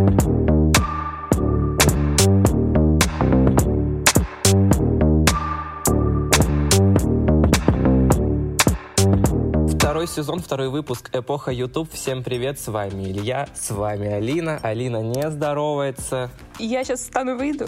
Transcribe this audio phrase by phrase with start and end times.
[0.00, 0.14] Второй
[10.06, 11.92] сезон, второй выпуск «Эпоха YouTube».
[11.92, 14.58] Всем привет, с вами Илья, с вами Алина.
[14.62, 16.30] Алина не здоровается.
[16.58, 17.66] Я сейчас встану и выйду.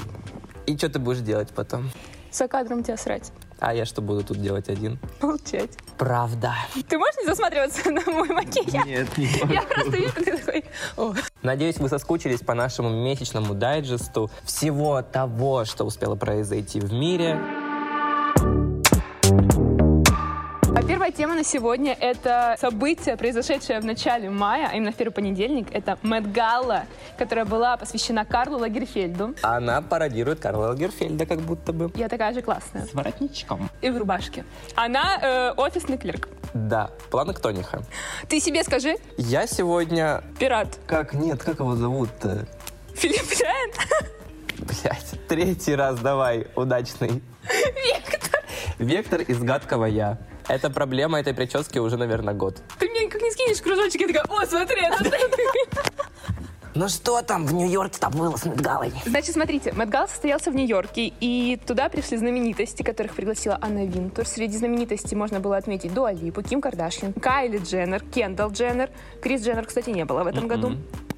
[0.66, 1.90] И что ты будешь делать потом?
[2.30, 3.30] За кадром тебя срать.
[3.64, 4.98] А я что буду тут делать один?
[5.20, 5.70] Молчать.
[5.96, 6.52] Правда.
[6.88, 8.84] Ты можешь не засматриваться на мой макияж?
[8.84, 10.64] Нет, не Я просто вижу, ты такой...
[10.96, 11.14] «О».
[11.42, 17.40] Надеюсь, вы соскучились по нашему месячному дайджесту всего того, что успело произойти в мире.
[20.82, 25.12] А первая тема на сегодня— это событие, произошедшее в начале мая, а именно в первый
[25.12, 25.68] понедельник.
[25.70, 26.86] Это Мэтт Галла,
[27.16, 29.36] которая была посвящена Карлу Лагерфельду.
[29.42, 31.92] Она пародирует Карла Лагерфельда как будто бы.
[31.94, 32.86] Я такая же классная.
[32.86, 33.70] С воротничком.
[33.80, 34.44] И в рубашке.
[34.74, 36.28] Она э, офисный клерк.
[36.52, 37.82] Да, планктониха.
[38.28, 40.24] Ты себе скажи, Я сегодня...
[40.40, 40.80] пират.
[40.88, 41.14] Как?
[41.14, 42.44] Нет, как его зовут-то?
[42.96, 43.70] Филипп Райан?
[44.58, 47.22] Блять, третий раз давай, удачный.
[47.48, 48.42] Вектор.
[48.78, 50.18] Вектор из гадкого я.
[50.48, 52.62] Это проблема этой прически уже, наверное, год.
[52.78, 55.04] Ты мне как не скинешь кружочек, я такая, о, смотри, это
[56.74, 58.92] Ну что там в Нью-Йорке-то было с Медгалой?
[59.04, 64.26] Значит, смотрите, Мэтт Галл состоялся в Нью-Йорке, и туда пришли знаменитости, которых пригласила Анна Винтур.
[64.26, 68.88] Среди знаменитостей можно было отметить Дуа Липу, Ким Кардашьян, Кайли Дженнер, Кендалл Дженнер.
[69.20, 70.72] Крис Дженнер, кстати, не было в этом году.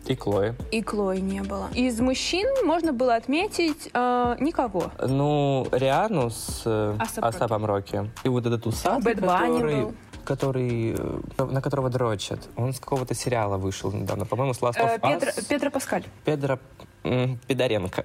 [0.06, 0.54] И Клои.
[0.70, 1.68] И Клои не было.
[1.74, 4.90] Из мужчин можно было отметить э, никого.
[5.00, 8.10] Ну, Рианну с э, A$AP A$AP'ом Роки.
[8.24, 9.82] И вот этот усатый, который...
[9.82, 9.94] был.
[10.24, 10.94] который,
[11.38, 12.40] э, на которого дрочат.
[12.56, 15.48] Он с какого-то сериала вышел недавно, по-моему, с Last Э, of Педро, Us.
[15.48, 16.04] Педро Паскаль.
[16.24, 16.58] Педро
[17.04, 18.04] м, Пидоренко.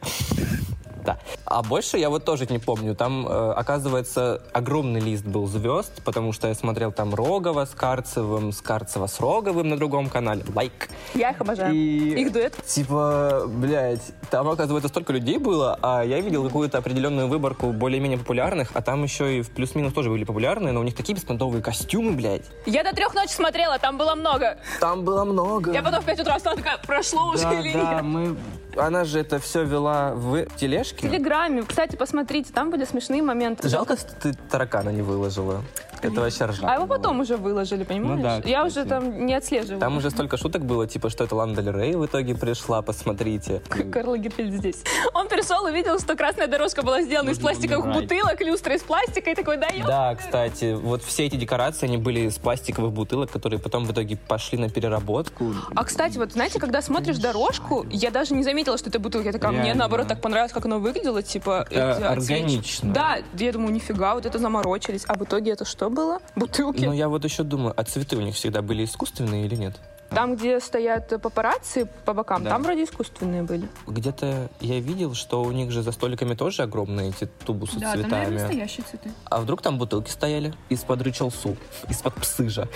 [1.03, 1.17] Да.
[1.45, 2.95] А больше я вот тоже не помню.
[2.95, 8.52] Там, э, оказывается, огромный лист был звезд, потому что я смотрел там Рогова с Карцевым,
[8.52, 10.44] с Карцева с Роговым на другом канале.
[10.53, 10.89] Лайк.
[11.14, 11.73] Я их обожаю.
[11.73, 12.56] И- Их дуэт.
[12.66, 18.72] Типа, блядь, там, оказывается, столько людей было, а я видел какую-то определенную выборку более-менее популярных,
[18.74, 22.12] а там еще и в плюс-минус тоже были популярные, но у них такие беспонтовые костюмы,
[22.13, 22.44] блядь.
[22.66, 24.57] Я до трех ночи смотрела, там было много.
[24.79, 25.72] Там было много.
[25.72, 28.03] Я потом в 5 утра встала, такая, прошло уже да, или да, нет?
[28.03, 28.35] мы...
[28.79, 31.07] Она же это все вела в В тележке.
[31.07, 31.63] Телеграме.
[31.63, 33.67] Кстати, посмотрите, там были смешные моменты.
[33.67, 35.63] Жалко, что ты таракана не выложила.
[36.02, 36.72] Это вообще ржака.
[36.72, 38.18] А его потом уже выложили, понимаешь?
[38.18, 39.80] Ну да, Я уже там не отслеживаю.
[39.80, 43.62] Там уже столько шуток было, типа, что это Лана Дель Рей в итоге пришла, посмотрите.
[43.92, 44.84] Карл Лагерфельд здесь.
[45.14, 48.04] Он пришел, увидел, что красная дорожка была сделана из пластиковых убирать.
[48.04, 49.68] бутылок, люстра из пластика, и такой, да.
[49.86, 54.18] Да, кстати, вот все эти декорации, они были из пластиковых бутылок, которые потом в итоге
[54.18, 55.54] пошли на переработку.
[55.76, 59.28] А, кстати, вот, знаете, когда смотришь дорожку, я даже не заметила, что это бутылка.
[59.28, 61.68] Я такая, мне, наоборот, так понравилось, как оно выглядело, типа...
[61.70, 62.94] Органично.
[62.94, 65.04] Да, я думаю, нифига, вот это заморочились.
[65.08, 66.19] А в итоге это что было?
[66.35, 66.85] Бутылки.
[66.85, 69.75] Но я вот еще думаю, а цветы у них всегда были искусственные или нет?
[70.09, 72.50] Там, где стоят папарацци по бокам, Да.
[72.50, 73.69] там вроде искусственные были.
[73.85, 78.66] Где-то я видел, что у них же за столиками тоже огромные эти тубусы с цветами.
[78.67, 79.11] цветы.
[79.25, 81.55] А вдруг там бутылки стояли из-под рычалсу,
[81.89, 82.67] из-под псыжа?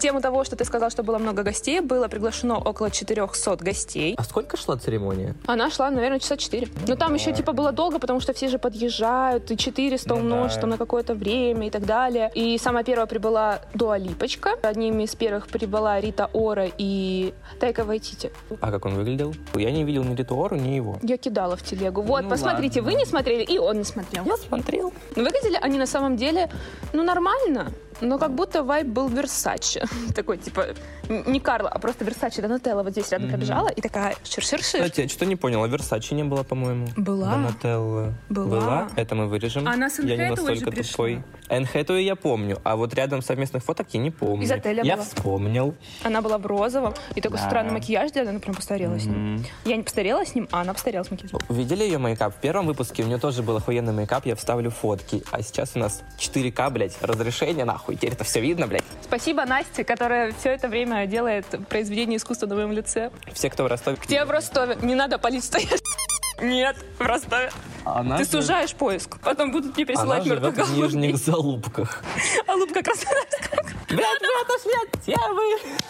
[0.00, 4.14] Тему того, что ты сказал, что было много гостей, было приглашено около 400 гостей.
[4.16, 5.34] А сколько шла церемония?
[5.46, 6.68] Она шла, наверное, часа 4.
[6.88, 10.54] Но там еще типа было долго, потому что все же подъезжают, и 400 Ну умножить
[10.54, 10.60] да.
[10.62, 12.30] там на какое-то время и так далее.
[12.34, 14.52] И самая первая прибыла Дуа Липочка.
[14.62, 18.32] Одними из первых прибыла Рита Ора и Тайка Вайтити.
[18.60, 19.34] А как он выглядел?
[19.54, 20.98] Я не видел ни Ритуору, ни его.
[21.02, 22.00] Я кидала в телегу.
[22.00, 22.94] Вот, Ну посмотрите, ладно.
[22.94, 24.24] вы не смотрели, и он не смотрел.
[24.24, 24.94] Я смотрел.
[25.14, 26.48] Но выглядели они на самом деле,
[26.94, 29.84] ну, нормально, но как будто вайб был Версаче.
[30.14, 30.66] Такой, типа,
[31.08, 32.42] не Карла, а просто Версаче.
[32.42, 34.82] Донателла вот здесь рядом пробежала и такая шир-шир-шир.
[34.82, 36.88] Кстати, я что-то не понял, а Версачи не было, по-моему.
[36.96, 37.32] Была.
[37.32, 38.14] Донателла.
[38.28, 38.88] Была.
[38.96, 39.66] Это мы вырежем.
[39.68, 41.22] Она с Я не настолько тупой.
[41.48, 41.66] Энн
[41.98, 44.44] я помню, а вот рядом совместных фоток я не помню.
[44.44, 45.04] Из отеля Я была.
[45.04, 45.74] вспомнил.
[46.04, 47.46] Она была в розовом, и такой Да.
[47.46, 49.44] странный макияж делали, она прям постарела с ним.
[49.64, 51.38] Я не постарела с ним, а она постарела с макияжем.
[51.48, 52.36] Видели ее мейкап?
[52.36, 55.22] В первом выпуске у нее тоже был охуенный мейкап, я вставлю фотки.
[55.32, 57.89] А сейчас у нас 4К, блядь, разрешение, нахуй.
[57.96, 58.84] Теперь это все видно, блядь.
[59.02, 63.10] Спасибо Насте, которая все это время делает произведение искусства на моем лице.
[63.32, 63.96] Все, кто в Ростове...
[64.02, 64.76] Где в Ростове?
[64.82, 65.82] Не надо палить стоять.
[66.40, 67.50] Нет, в Ростове.
[67.84, 69.20] Она Ты же- сужаешь поиск.
[69.20, 70.76] Потом будут мне присылать живет в.
[70.76, 72.02] Нижних Залупках.
[72.46, 73.64] А лупка Краснодарская.
[73.88, 75.80] Блядь, мы отошли от темы.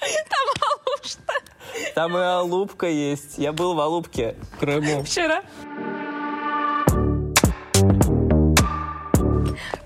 [0.00, 1.32] Там Алушта.
[1.94, 3.38] Там и Алупка есть.
[3.38, 5.02] Я был в Алупке, в Крыму.
[5.02, 5.42] Вчера.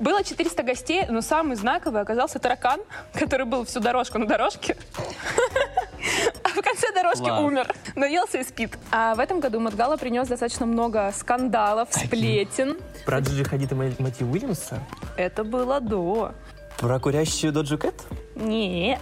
[0.01, 2.81] Было 400 гостей, но самый знаковый оказался таракан,
[3.15, 4.77] который был всю дорожку на дорожке.
[6.43, 7.43] А в конце дорожки Класс.
[7.43, 7.75] умер.
[7.95, 8.77] Наелся и спит.
[8.91, 12.79] А в этом году Мадгала принес достаточно много скандалов, сплетен.
[13.05, 14.81] Про Джиджи Хадид и Мати Уильямса?
[15.17, 16.33] Это было до.
[16.79, 17.95] Про курящую Доджу Кэт?
[18.35, 18.99] Нет.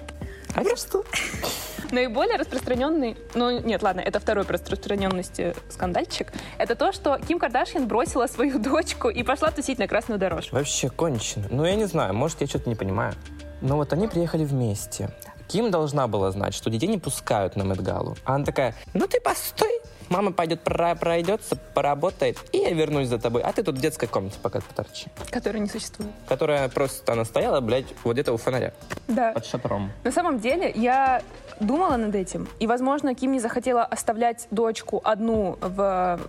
[0.54, 1.04] А что?
[1.90, 7.86] Наиболее распространенный, ну нет, ладно, это второй по распространенности скандальчик, это то, что Ким Кардашьян
[7.86, 10.56] бросила свою дочку и пошла тусить на красную дорожку.
[10.56, 11.46] Вообще кончено.
[11.50, 13.14] Ну, я не знаю, может, я что-то не понимаю.
[13.60, 15.10] Но вот они приехали вместе.
[15.48, 18.16] Ким должна была знать, что детей не пускают на Мэтгалу.
[18.24, 23.18] А она такая, ну ты постой, мама пойдет про пройдется, поработает, и я вернусь за
[23.18, 23.42] тобой.
[23.42, 25.08] А ты тут в детской комнате пока поторчи.
[25.30, 26.12] Которая не существует.
[26.28, 28.72] Которая просто, она стояла, блядь, вот где-то у фонаря.
[29.06, 29.32] Да.
[29.32, 29.90] Под шатром.
[30.04, 31.22] На самом деле, я
[31.60, 36.20] думала над этим, и, возможно, Ким не захотела оставлять дочку одну в,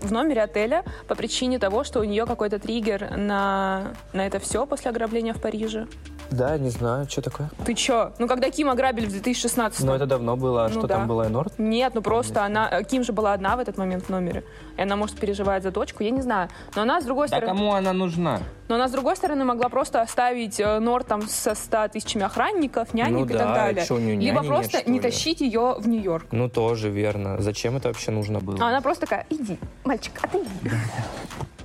[0.00, 4.66] в номере отеля по причине того, что у нее какой-то триггер на, на это все
[4.66, 5.86] после ограбления в Париже.
[6.30, 7.50] Да, не знаю, что такое.
[7.64, 8.12] Ты чё?
[8.18, 10.64] Ну, когда Ким ограбили в 2016 Но это давно было.
[10.64, 10.96] А Ну что да.
[10.96, 11.58] там было, Энорд?
[11.58, 12.68] Нет, ну просто она...
[12.70, 14.44] э, Ким же была одна в этот момент в номере.
[14.76, 16.48] И она, может, переживает за дочку, я не знаю.
[16.74, 17.56] Но она, с другой Да стороны...
[17.58, 18.40] кому она нужна?
[18.68, 22.92] Но она, с другой стороны, могла просто оставить э, Норд там со 100 тысячами охранников,
[22.94, 23.86] нянек Ну и так да, далее.
[23.86, 25.02] чё, у неё Либо просто нет, что не ли?
[25.02, 26.26] тащить ее в Нью-Йорк.
[26.32, 27.40] Ну, тоже верно.
[27.40, 28.58] Зачем это вообще нужно было?
[28.60, 30.70] А она просто такая, иди, мальчик, ты иди.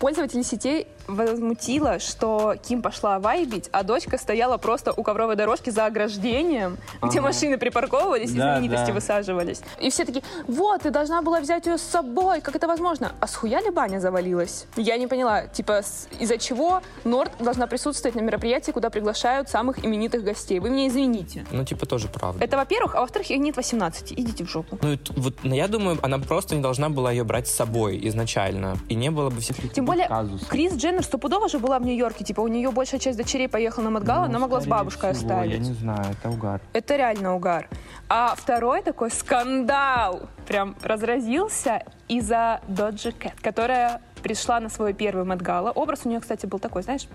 [0.00, 5.86] Пользователи сетей возмутило, что Ким пошла вайбить, а дочка стояла просто у ковровой дорожки за
[5.86, 7.28] ограждением, где Ага.
[7.28, 8.92] машины припарковывались и Да, знаменитости да.
[8.92, 9.60] высаживались.
[9.80, 13.12] И все такие, вот, ты должна была взять ее с собой, как это возможно?
[13.20, 14.66] А с хуя ли баня завалилась?
[14.76, 15.82] Я не поняла, типа,
[16.20, 20.60] из-за чего Норд должна присутствовать на мероприятии, куда приглашают самых именитых гостей?
[20.60, 21.46] Вы меня извините.
[21.50, 22.44] Ну, типа, тоже правда.
[22.44, 24.78] Это, во-первых, а во-вторых, ей нет 18, идите в жопу.
[24.82, 28.76] Ну, вот, ну, я думаю, она просто не должна была ее брать с собой изначально.
[28.88, 30.48] И не было бы всех этих Тем более, казусов.
[30.48, 32.24] Крис Дженнер стопудово же была в Нью-Йорке.
[32.24, 35.20] Типа, у нее большая часть дочерей поехала на Мадгала, она могла с бабушкой Ну, Я
[35.20, 35.60] оставить.
[35.60, 36.60] не знаю, это угар.
[36.72, 37.68] Это реально угар.
[38.08, 45.70] А второй такой скандал прям разразился из-за Доджи Кэт, которая пришла на свой первый Мадгала.
[45.70, 47.06] Образ у нее, кстати, был такой, знаешь,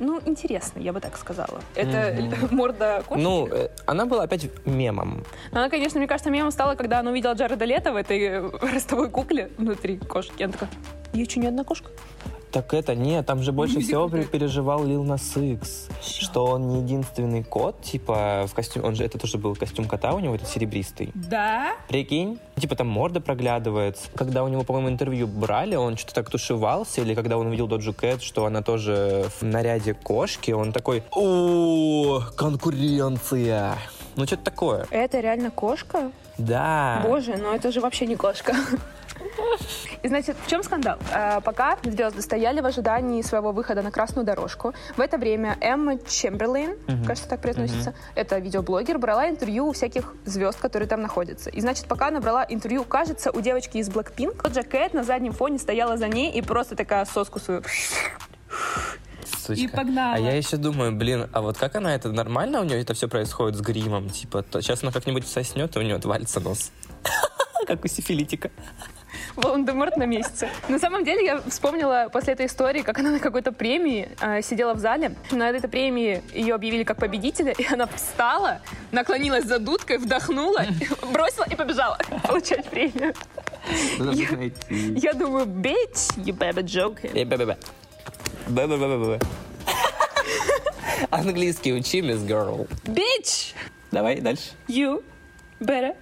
[0.00, 1.60] ну, интересный, я бы так сказала.
[1.74, 2.16] Это
[2.50, 3.22] морда кошки.
[3.22, 5.24] Ну, э, она была опять мемом.
[5.52, 8.50] Но она, конечно, мне кажется, мемом стала, когда она увидела Джареда Лето в этой э,
[8.62, 10.42] ростовой кукле внутри кошки.
[10.42, 10.70] Она такая,
[11.12, 11.90] ее что, не одна кошка?
[12.52, 16.80] Так это нет, там же больше всего пер- переживал Лил Нас Икс, что он не
[16.82, 20.48] единственный кот, типа в костюме, он же это тоже был костюм кота у него, этот
[20.48, 21.10] серебристый.
[21.14, 21.74] Да?
[21.88, 24.08] Прикинь, типа там морда проглядывается.
[24.16, 27.92] Когда у него, по-моему, интервью брали, он что-то так тушевался, или когда он увидел Доджу
[27.92, 33.78] Кэт, что она тоже в наряде кошки, он такой, о, конкуренция.
[34.16, 34.86] Ну, что-то такое.
[34.90, 36.10] Это реально кошка?
[36.38, 37.02] Да.
[37.04, 38.54] Боже, ну это же вообще не кошка.
[40.02, 40.96] И значит, в чем скандал?
[41.12, 45.98] Э, пока звезды стояли в ожидании своего выхода на красную дорожку, в это время Эмма
[45.98, 46.76] Чемберлейн,
[47.06, 51.50] кажется, так произносится, это видеоблогер, брала интервью у всяких звезд, которые там находятся.
[51.50, 54.40] И значит, пока она брала интервью, кажется, у девочки из Blackpink,
[54.70, 57.62] Кэт на заднем фоне стояла за ней и просто такая соску свою
[59.38, 59.62] Сучка.
[59.62, 60.14] И погнала.
[60.14, 63.08] А я еще думаю, блин, а вот как она это нормально у нее это все
[63.08, 64.10] происходит с гримом?
[64.10, 66.70] Типа, то, сейчас она как-нибудь соснет, и у нее отвалится нос.
[67.66, 68.50] Как у сифилитика.
[69.36, 70.48] Волан-де-Морт на месяце.
[70.68, 74.74] На самом деле, я вспомнила после этой истории, как она на какой-то премии э, сидела
[74.74, 75.14] в зале.
[75.30, 78.60] На этой премии ее объявили как победителя, и она встала,
[78.92, 80.64] наклонилась за дудкой, вдохнула,
[81.12, 83.14] бросила и побежала получать премию.
[84.96, 87.12] Я думаю, bitch, you better joking.
[88.50, 89.20] Бе-бе-бе-бе-бе.
[91.10, 92.68] Английский учи, мисс Girl.
[92.84, 93.54] Bitch,
[93.92, 94.50] Давай дальше.
[94.68, 95.02] you
[95.60, 95.94] better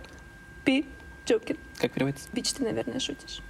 [0.65, 0.87] be
[1.27, 1.59] joking.
[1.79, 2.29] Как переводится?
[2.33, 3.41] Bitch, ты, наверное, шутишь.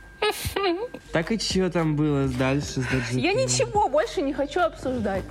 [1.13, 2.85] Так и что там было дальше?
[3.13, 5.25] Я ничего больше не хочу обсуждать.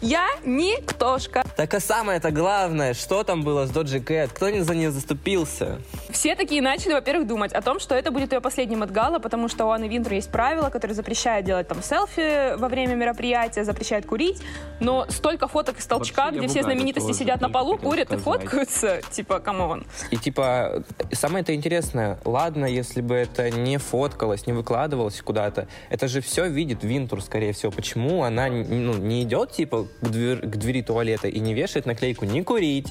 [0.00, 1.44] Я никтошка.
[1.56, 4.32] Так а самое-то главное, что там было с Доджа Кэт?
[4.32, 5.80] Кто не за нее заступился?
[6.10, 9.48] Все такие начали, во-первых, думать о том, что это будет ее последний Мет Гала, потому
[9.48, 14.06] что у Анны Винтур есть правила, которые запрещают делать там селфи во время мероприятия, запрещают
[14.06, 14.42] курить,
[14.80, 18.18] но столько фоток из толчка, Вообще, где все знаменитости тоже сидят на полу, курят и
[18.18, 18.24] сказать.
[18.24, 19.86] фоткаются, типа, come on.
[20.10, 26.20] И типа, самое-то интересное, ладно, если бы это не фоткалось, не выкладывалось куда-то, это же
[26.20, 27.72] все видит Винтур, скорее всего.
[27.72, 32.24] Почему она ну, не идет, типа, к, двер- к двери туалета и не вешает наклейку
[32.24, 32.88] «не курить»?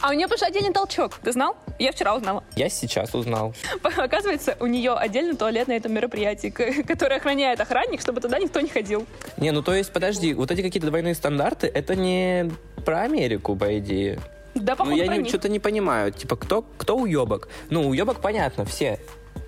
[0.00, 1.56] А у нее что отдельный толчок, ты знал?
[1.80, 2.44] Я вчера узнала.
[2.54, 3.52] Я сейчас узнал.
[3.82, 6.50] Оказывается, у нее отдельный туалет на этом мероприятии,
[6.86, 9.06] который охраняет охранник, чтобы туда никто не ходил.
[9.38, 12.52] Не, ну то есть, подожди, вот эти какие-то двойные стандарты, это не
[12.84, 14.20] про Америку, по идее.
[14.54, 15.28] Да, Ну, походу, я не- них.
[15.28, 16.12] что-то не понимаю.
[16.12, 17.48] Типа, кто, кто уебок?
[17.70, 19.00] Ну, уебок понятно, все.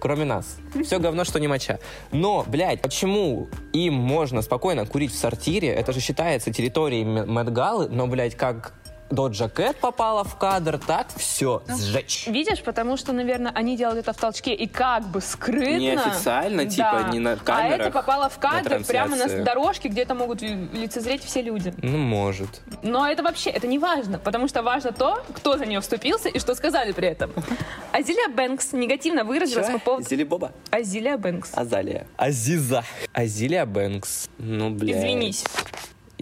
[0.05, 0.59] Кроме нас.
[0.85, 1.79] Все говно, что не моча.
[2.13, 5.69] Но, блядь, почему им можно спокойно курить в сортире?
[5.69, 8.75] Это же считается территорией Мэтгалы, но, блядь, как
[9.15, 12.27] Доджа Кэт попала в кадр, так все, сжечь.
[12.27, 15.79] Видишь, потому что, наверное, они делают это в толчке и как бы скрытно.
[15.79, 20.03] Неофициально, типа, не на А камерах, это попало в кадр на прямо на дорожке, где
[20.03, 21.73] это могут лицезреть все люди.
[21.83, 22.61] Ну, может.
[22.83, 26.39] Но это вообще, это не важно, потому что важно то, кто за нее вступился и
[26.39, 27.33] что сказали при этом.
[27.93, 30.09] Азилия Бэнкс негативно выразилась по поводу...
[30.09, 30.53] Зили Боба?
[30.71, 31.53] Азилия Бэнкс.
[31.55, 32.07] Азалия.
[32.17, 32.85] Азиза.
[33.13, 34.29] Азилия Бэнкс.
[34.39, 34.99] Ну, бля.
[34.99, 35.45] Извинись.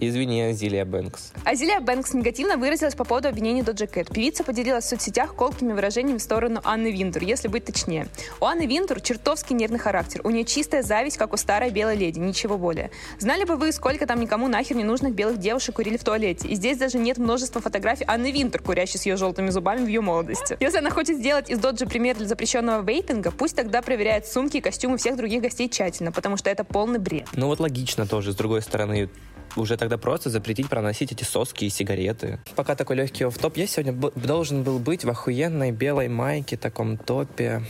[0.09, 1.31] Извини, Азилия Бэнкс.
[1.45, 4.09] Азилия Бэнкс негативно выразилась по поводу обвинений Доджа Кэт.
[4.09, 8.07] Певица поделилась в соцсетях колкими выражениями в сторону Анны Винтур, если быть точнее.
[8.39, 10.21] У Анны Винтур чертовски нервный характер.
[10.23, 12.91] У нее чистая зависть, как у старой белой леди, ничего более.
[13.19, 16.47] Знали бы вы, сколько там никому нахер не нужных белых девушек курили в туалете.
[16.47, 20.01] И здесь даже нет множества фотографий Анны Винтур, курящей с ее желтыми зубами в ее
[20.01, 20.57] молодости.
[20.59, 24.61] Если она хочет сделать из Доджа пример для запрещенного вейпинга, пусть тогда проверяет сумки и
[24.61, 27.27] костюмы всех других гостей тщательно, потому что это полный бред.
[27.33, 29.09] Ну вот логично тоже, с другой стороны,
[29.55, 32.39] уже тогда просто запретить проносить эти соски и сигареты.
[32.55, 37.63] Пока такой легкий офф-топ, я сегодня должен был быть в охуенной белой майке, таком топе.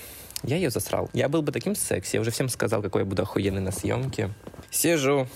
[0.44, 1.10] Я ее засрал.
[1.14, 2.16] Я был бы таким секси.
[2.16, 4.30] Я уже всем сказал, какой я буду охуенный на съемке.
[4.70, 5.28] Сижу.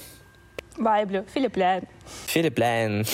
[0.77, 1.84] Вайблю, Филипп Ляйн.
[2.27, 3.06] Филипп Ляйн.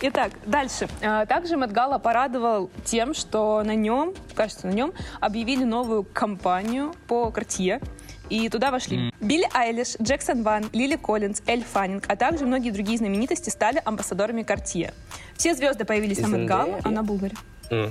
[0.00, 0.88] Итак, дальше.
[1.02, 6.94] А, Также Мет Гала порадовал тем, что на нем, кажется, на нем объявили новую кампанию
[7.08, 7.82] по Cartier.
[8.30, 12.98] И туда вошли Билли Айлиш, Джексон Ван, Лили Коллинз, Эль Фаннинг, а также многие другие
[12.98, 14.92] знаменитости стали амбассадорами Cartier.
[15.36, 16.28] Все звезды появились на.
[16.28, 16.80] Зендея?
[16.84, 17.34] Она Булгари.
[17.70, 17.90] М.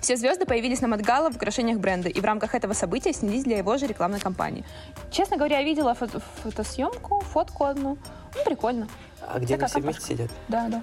[0.00, 3.44] Все звезды появились на Мэтт Галла в украшениях бренда, и в рамках этого события снялись
[3.44, 4.64] для его же рекламной кампании.
[5.10, 7.98] Честно говоря, я видела фото- фотосъемку, фотку одну.
[8.34, 8.88] Ну, прикольно.
[9.20, 10.30] А где Такая они все вместе сидят?
[10.48, 10.82] Да, да.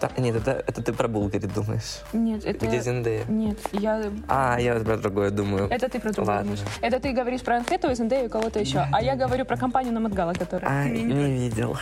[0.00, 2.00] Та- нет, это, это ты про Булгари думаешь.
[2.14, 2.66] Нет, это...
[2.66, 3.24] Где Зендея?
[3.28, 4.02] Нет, я...
[4.28, 5.68] А, я вот про другое думаю.
[5.70, 6.56] Это ты про другое Ладно.
[6.56, 6.66] думаешь.
[6.80, 8.86] Это ты говоришь про Анхету, Зендею и кого-то еще.
[8.90, 10.70] А я говорю про компанию на Мадгала, которая...
[10.70, 11.76] А, не не- видел.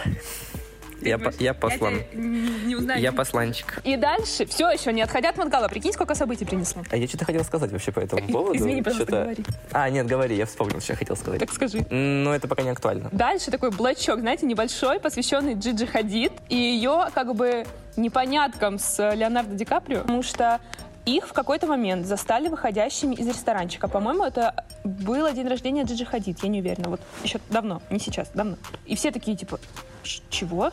[1.00, 2.00] Я, по- я послан.
[2.10, 2.20] тебя
[2.66, 3.00] не узнаю.
[3.00, 3.80] Я посланчик.
[3.84, 5.68] И дальше, все еще не отходя от Мадгала.
[5.68, 6.82] Прикинь, сколько событий принесло.
[6.90, 8.56] А я что-то хотел сказать вообще по этому поводу.
[8.58, 9.44] Извини, пожалуйста, говори.
[9.70, 11.38] А, нет, говори, я вспомнил, что я хотел сказать.
[11.38, 11.86] Так скажи.
[11.88, 13.10] Но это пока не актуально.
[13.12, 17.64] Дальше такой блочок, знаете, небольшой, посвященный Джиджи Хадид и ее как бы
[17.98, 20.60] непоняткам с Леонардо Ди Каприо, потому что
[21.04, 23.88] их в какой-то момент застали выходящими из ресторанчика.
[23.88, 26.90] По-моему, это был день рождения Джиджи Хадид, я не уверена.
[26.90, 28.56] Вот еще давно, не сейчас, давно.
[28.84, 29.58] И все такие, типа,
[30.02, 30.70] «Ш- чего?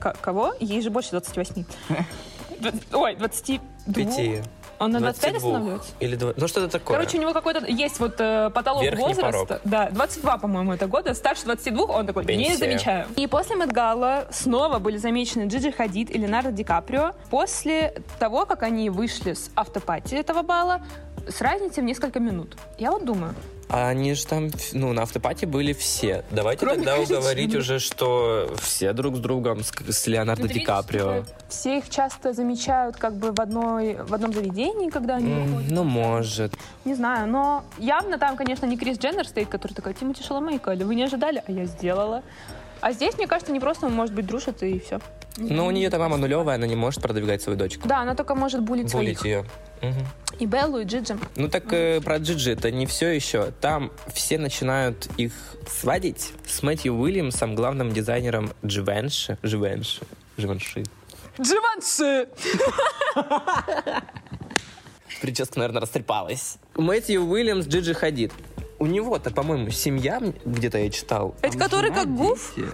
[0.00, 0.52] К- кого?
[0.60, 1.64] Ей же больше 28.
[2.60, 3.94] Дв- Ой, 22.
[3.94, 4.42] Пяти.
[4.78, 5.48] Он на 25 22.
[5.48, 5.92] останавливается?
[6.00, 6.32] Или два.
[6.36, 6.96] Ну, что-то такое.
[6.96, 9.46] Короче, у него какой-то есть вот э, потолок Верхний возраста.
[9.46, 9.60] порог.
[9.64, 11.14] Да, 22, по-моему, это года.
[11.14, 12.56] Старше 22, он такой, не Пенсия.
[12.56, 13.06] замечаю.
[13.16, 17.12] И после Мэтгала снова были замечены Джиджи Хадид и Леонардо Ди Каприо.
[17.30, 20.80] После того, как они вышли с автопати этого бала,
[21.28, 22.56] с разницей в несколько минут.
[22.78, 23.34] Я вот думаю,
[23.70, 26.24] А они же там, ну, на автопате были все.
[26.30, 27.12] Давайте Кроме тогда Каличи.
[27.12, 31.24] уговорить уже, что все друг с другом, с, с Леонардо Ну, Ди Каприо.
[31.50, 35.70] все их часто замечают как бы в, одной, в одном заведении, когда они М, выходят.
[35.70, 36.54] Ну, может.
[36.86, 40.94] Не знаю, но явно там, конечно, не Крис Дженнер стоит, который такой, Тимати Шаламейка, вы
[40.94, 42.22] не ожидали, а я сделала.
[42.80, 45.00] А здесь, мне кажется, не просто, может быть, дружат и все.
[45.36, 47.86] Ну, у нее-то мама нулевая, она не может продвигать свою дочку.
[47.86, 49.24] Да, она только может булить Булить своих.
[49.24, 49.44] ее.
[49.82, 50.06] Мгм.
[50.40, 51.16] И Беллу, и Джиджи.
[51.36, 53.52] Ну так э, про Джиджи это не все еще.
[53.60, 55.32] Там все начинают их
[55.68, 59.38] сводить с Мэтью Уильямсом, главным дизайнером Дживенши.
[59.44, 60.00] Дживенши.
[60.36, 60.84] Живенши.
[61.40, 62.28] Дживанши!
[65.20, 66.58] Прическа, наверное, растрепалась.
[66.76, 68.32] Мэтью Уильямс, Джиджи Хадид.
[68.78, 71.34] У него-то, по-моему, семья, где-то я читал.
[71.42, 72.54] Это Там который как Гуф?
[72.56, 72.68] дети.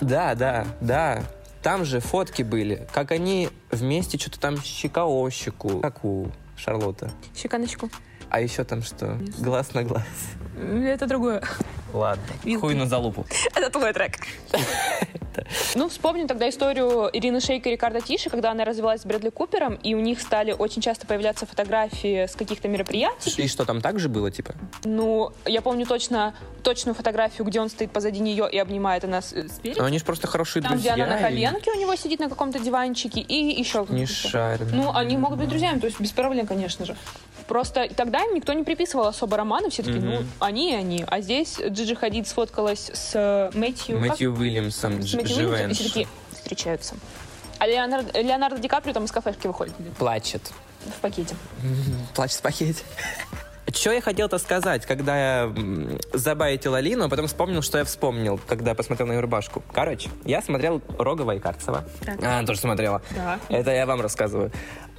[0.00, 1.22] Да, да, да.
[1.62, 7.10] Там же фотки были, как они вместе что-то там щека о щеку, как у Шарлотта.
[7.36, 7.90] Щека на щеку.
[8.30, 9.18] А еще там что?
[9.38, 10.06] Глаз на глаз.
[10.56, 11.42] Это другое.
[11.92, 12.22] Ладно.
[12.44, 12.60] Вилки.
[12.60, 13.26] Хуй на залупу.
[13.54, 14.12] Это твой трек.
[15.74, 19.74] Ну, вспомним тогда историю Ирины Шейк и Рикардо Тиши, когда она развелась с Брэдли Купером,
[19.76, 23.30] и у них стали очень часто появляться фотографии с каких-то мероприятий.
[23.42, 24.54] И что там так же было, типа?
[24.84, 29.30] Ну, я помню точно точную фотографию, где он стоит позади нее и обнимает она с-
[29.48, 29.78] спереди.
[29.78, 30.92] Ну, они же просто хорошие Там, друзья.
[30.92, 34.66] где она на и коленке у него сидит на каком-то диванчике, и еще Не шарю.
[34.72, 36.94] Ну, они могут быть друзьями, то есть без проблем, конечно же.
[37.52, 40.28] Просто тогда им никто не приписывал особо романы, все таки ну, Мгм.
[40.38, 41.04] они и они.
[41.06, 44.00] А здесь Джиджи Хадид сфоткалась с э, Мэтью...
[44.00, 44.08] как?
[44.08, 46.94] Мэтью Уильямсом, С Мэтью Уильямсом, и все такие встречаются.
[47.58, 50.50] А Леонардо, Леонардо Ди Каприо там из кафешки выходит Плачет.
[50.96, 51.36] в пакете.
[52.14, 52.84] Плачет в пакете.
[53.74, 55.54] Что я хотел-то сказать, когда я
[56.12, 59.62] забайтил Алину, а потом вспомнил, что я вспомнил, когда посмотрел на ее рубашку.
[59.72, 61.84] Короче, я смотрел Рогова и Карцева.
[62.04, 62.22] Так.
[62.22, 63.02] А, она тоже смотрела.
[63.14, 63.38] Да.
[63.48, 64.50] Это я вам рассказываю.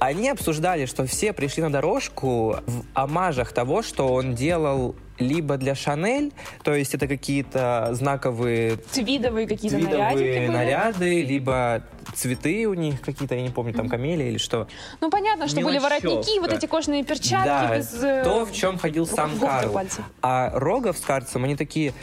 [0.04, 5.74] Они обсуждали, что все пришли на дорожку в омажах того, что он делал либо для
[5.74, 6.30] Шанель,
[6.62, 10.46] то есть это какие-то знаковые Твидовые какие-то были.
[10.48, 11.84] наряды, либо
[12.14, 14.68] цветы у них какие-то, я не помню, там камелия или что.
[15.00, 16.08] Ну, понятно, что были Мелочевка.
[16.08, 17.94] воротники, вот эти кожаные перчатки да, без...
[18.02, 19.80] э, то, в чем ходил сам Карл.
[20.20, 21.94] А Рогов с Карцем, они такие...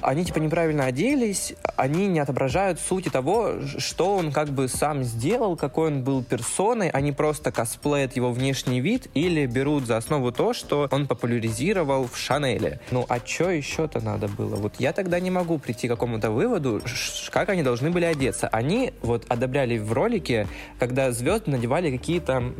[0.00, 5.56] Они типа неправильно оделись, они не отображают сути того, что он как бы сам сделал,
[5.56, 10.52] какой он был персоной, они просто косплеят его внешний вид или берут за основу то,
[10.52, 12.80] что он популяризировал в Шанеле.
[12.90, 14.56] Ну а что еще-то надо было?
[14.56, 16.82] Вот я тогда не могу прийти к какому-то выводу,
[17.30, 18.48] как они должны были одеться.
[18.48, 20.46] Они вот одобряли в ролике,
[20.78, 22.52] когда звезды надевали какие-то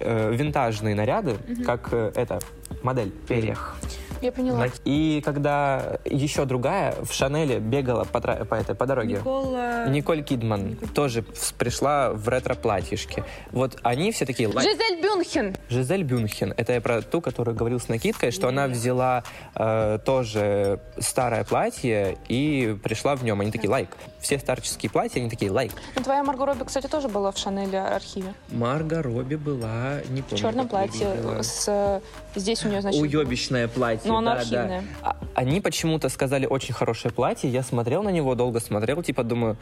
[0.00, 2.40] э, винтажные наряды, как э, эта
[2.82, 3.76] модель перьях.
[4.22, 4.66] Я поняла.
[4.84, 9.16] И когда еще другая в Шанеле бегала по, по этой по дороге.
[9.16, 9.86] Никола...
[9.88, 13.24] Николь Кидман тоже в- пришла в ретро-платьишке.
[13.50, 14.48] Вот они все такие...
[14.52, 15.56] Жизель Бюнхен.
[15.68, 16.54] Жизель Бюнхен.
[16.56, 19.24] Это я про ту, которую говорил с накидкой, что она взяла
[19.56, 23.40] э, тоже старое платье и пришла в нем.
[23.40, 23.88] Они такие, лайк.
[24.20, 25.72] Все старческие платья, они такие, лайк.
[25.96, 28.34] Ну, твоя Марго Робби, кстати, тоже была в Шанеле архиве.
[28.50, 30.40] Марга Робби была, не В помню.
[30.42, 31.08] черном как платье.
[31.42, 32.00] С, э,
[32.36, 33.00] здесь у нее, значит...
[33.00, 34.11] Уебищное платье.
[34.12, 34.40] Ну, оно да, да.
[34.40, 34.84] архивное.
[35.02, 37.50] А- Они почему-то сказали очень хорошее платье.
[37.50, 39.56] Я смотрел на него, долго смотрел, типа думаю,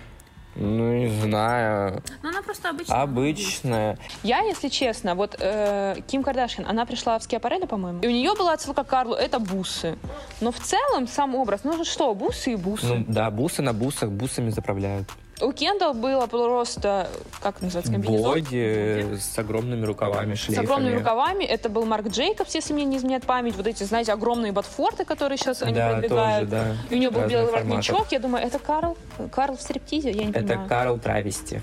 [0.56, 3.02] ну не знаю, Ну, она просто обычная.
[3.02, 3.98] обычное.
[4.24, 8.34] Я, если честно, вот э, Ким Кардашьян, она пришла в Скиапарелле, по-моему, и у нее
[8.36, 9.96] была отсылка к Карлу, это бусы.
[10.40, 12.86] Но в целом сам образ, ну что, бусы и бусы.
[12.86, 15.08] Ну да, бусы на бусах, бусами заправляют.
[15.42, 17.08] У Кендалл было просто,
[17.40, 18.32] как называется, комбинезон?
[18.34, 20.66] Боди с огромными рукавами, С шлейфами.
[20.66, 21.44] огромными рукавами.
[21.44, 23.56] Это был Марк Джейкобс, если мне не изменяет память.
[23.56, 26.50] Вот эти, знаете, огромные ботфорты, которые сейчас они Да, продвигают.
[26.50, 26.76] тоже, да.
[26.90, 28.12] И у нее был белый воротничок.
[28.12, 28.96] Я думаю, это Карл?
[29.32, 30.10] Карл в стриптизе?
[30.10, 30.68] Я не Это понимаю.
[30.68, 31.62] Карл Травести.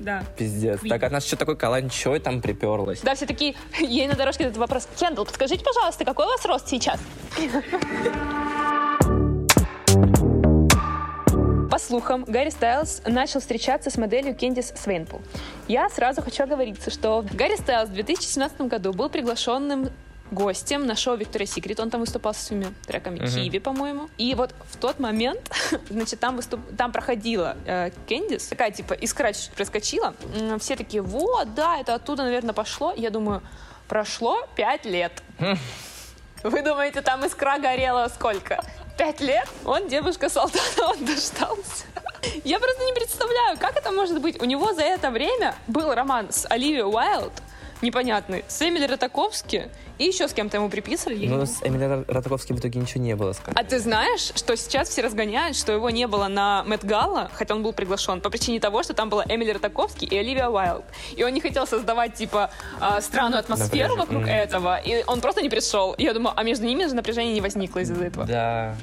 [0.00, 0.24] Да.
[0.36, 0.80] Пиздец.
[0.88, 3.00] Так она что такой каланчой там приперлась.
[3.00, 4.88] Да, все такие, ей на дорожке этот вопрос.
[4.96, 6.98] Кендалл, подскажите, пожалуйста, какой у вас рост сейчас?
[11.74, 15.22] По слухам, Гарри Стайлз начал встречаться с моделью Кендис Свейнпул.
[15.66, 19.90] Я сразу хочу оговориться, что Гарри Стайлз в 2017 году был приглашенным
[20.30, 21.82] гостем на шоу Victoria's Secret.
[21.82, 23.26] Он там выступал со своими треками Мгм.
[23.26, 24.08] Киви, по-моему.
[24.18, 25.50] И вот в тот момент,
[25.90, 26.60] значит, там, выступ...
[26.76, 30.14] там проходила э, Кендис, такая типа искра чуть проскочила.
[30.60, 32.94] Все такие, вот, да, это оттуда, наверное, пошло.
[32.96, 33.42] Я думаю,
[33.88, 35.24] прошло пять лет.
[36.44, 38.62] Вы думаете, там искра горела сколько?
[38.96, 39.48] Пять лет?
[39.64, 41.84] Он девушка-солдат, он дождался.
[42.44, 44.40] Я просто не представляю, как это может быть.
[44.40, 47.32] У него за это время был роман с Оливией Уайлд,
[47.84, 49.68] непонятный, с Эмили Ротаковски
[49.98, 51.26] и еще с кем-то ему приписывали.
[51.28, 53.32] Ну, с Эмили Ротаковским в итоге ничего не было.
[53.32, 53.54] скажем.
[53.56, 57.54] А ты знаешь, что сейчас все разгоняют, что его не было на Мэтт Галла, хотя
[57.54, 60.84] он был приглашен, по причине того, что там была Эмили Ротаковский и Оливия Уайлд.
[61.16, 63.96] И он не хотел создавать, типа, а, странную атмосферу Напряжение.
[63.98, 64.30] вокруг Мгм.
[64.30, 65.92] этого, и он просто не пришел.
[65.92, 68.26] И я думаю, а между ними же напряжение не возникло из-за этого.
[68.26, 68.74] Да.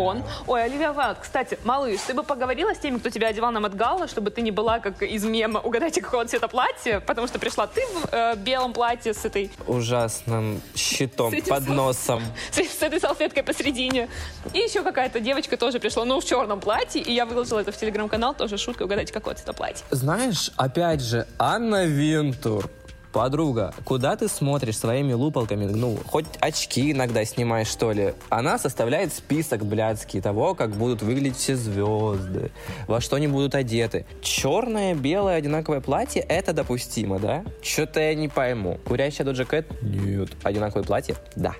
[0.00, 0.22] Он.
[0.46, 3.74] Ой, Оливия Уайлд, кстати, малыш, ты бы поговорила с теми, кто тебя одевал на Мэтт
[3.74, 7.66] Галла, чтобы ты не была как из мема «Угадайте, какого цвета платье», потому что пришла
[7.66, 12.22] ты в э, белом платье с этой, Ужасным щитом под носом.
[12.50, 14.08] с, с этой салфеткой посередине.
[14.54, 17.76] И еще какая-то девочка тоже пришла, ну, в черном платье, и я выложила это в
[17.76, 19.84] телеграм-канал, тоже шутка, угадайте, какого цвета платье.
[19.90, 22.70] Знаешь, опять же, Анна Винтур.
[23.12, 25.64] Подруга, куда ты смотришь своими лупалками?
[25.64, 28.14] Ну, хоть очки иногда снимай, что ли.
[28.28, 32.52] Она составляет список блядский того, как будут выглядеть все звезды,
[32.86, 34.06] во что они будут одеты.
[34.22, 37.44] Черное, белое, одинаковое платье— это допустимо, да?
[37.62, 38.78] Что-то я не пойму.
[38.84, 39.66] Курящая Доджа Кэт?
[39.82, 40.30] Нет.
[40.44, 41.16] Одинаковое платье?
[41.34, 41.54] Да.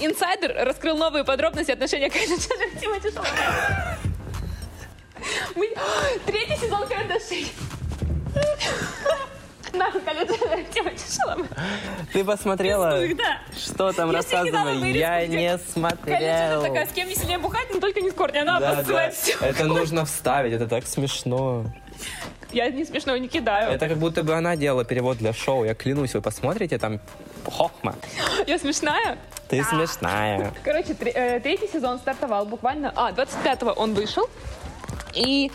[0.00, 3.30] Инсайдер раскрыл новые подробности отношения Кайли Дженнер и Тимоти Шаламе.
[4.04, 4.09] Мы...
[6.26, 7.46] Третий сезон Кардашей.
[12.12, 13.00] Ты посмотрела?
[13.14, 13.38] Да.
[13.56, 14.92] Что там вырезку, Я не Кайли
[15.32, 16.62] Дженнер смотрел.
[16.62, 18.40] такая, с кем веселее бухать, но только не с Кортни.
[18.40, 18.72] Она Да, да.
[18.80, 19.36] обоссывает все.
[19.40, 21.64] Это нужно вставить, это так смешно.
[22.52, 23.70] Я не смешного не кидаю.
[23.70, 25.64] Это как будто бы она делала перевод для шоу.
[25.64, 27.00] Я клянусь, вы посмотрите, там
[27.44, 27.94] хохма.
[28.46, 29.18] Я смешная?
[29.48, 30.52] Ты смешная.
[30.64, 32.92] Короче, э, третий сезон стартовал буквально...
[32.96, 34.28] А, 25-го он вышел.
[35.14, 35.50] И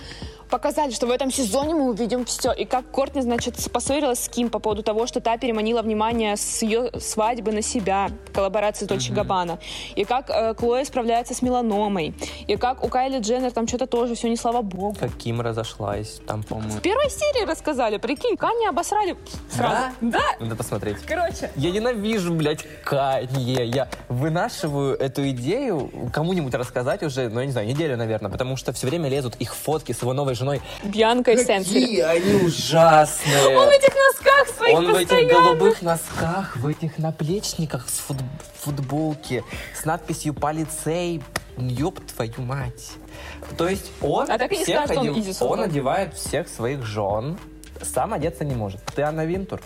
[0.50, 2.52] показали, что в этом сезоне мы увидим все.
[2.52, 6.62] И как Кортни, значит, поссорилась с Ким по поводу того, что та переманила внимание с
[6.62, 9.60] ее свадьбы на себя, коллаборации Дольче Габбана.
[9.96, 12.14] И как э, Клоя справляется с меланомой.
[12.48, 14.96] И как у Кайли Дженнер там что-то тоже все не слава богу.
[15.00, 16.74] Как Ким разошлась, там, по-моему.
[16.74, 19.18] В первой серии рассказали, прикинь, Канни обосрали
[19.50, 19.94] сразу.
[20.02, 20.22] Да?
[20.40, 20.98] Надо посмотреть.
[21.06, 23.66] Короче, Я ненавижу, блядь, Канье.
[23.66, 28.72] Я вынашиваю эту идею кому-нибудь рассказать уже, ну, я не знаю, неделю, наверное, потому что
[28.74, 30.62] все время лезут их фотки с его новой женой.
[30.84, 31.82] Бьянка и Сенсери.
[31.82, 33.58] Какие они ужасные!
[33.58, 38.22] Он в этих носках своих Он в этих голубых носках, в этих наплечниках с фут-
[38.60, 39.44] футболки,
[39.80, 41.24] с надписью «Полицей».
[41.58, 42.92] Ёб твою мать.
[43.58, 45.52] То есть он А так и не всех скажешь, он одев- создал.
[45.52, 47.38] он одевает всех своих жен,
[47.82, 48.82] сам одеться не может.
[48.94, 49.62] Ты Анна Винтур.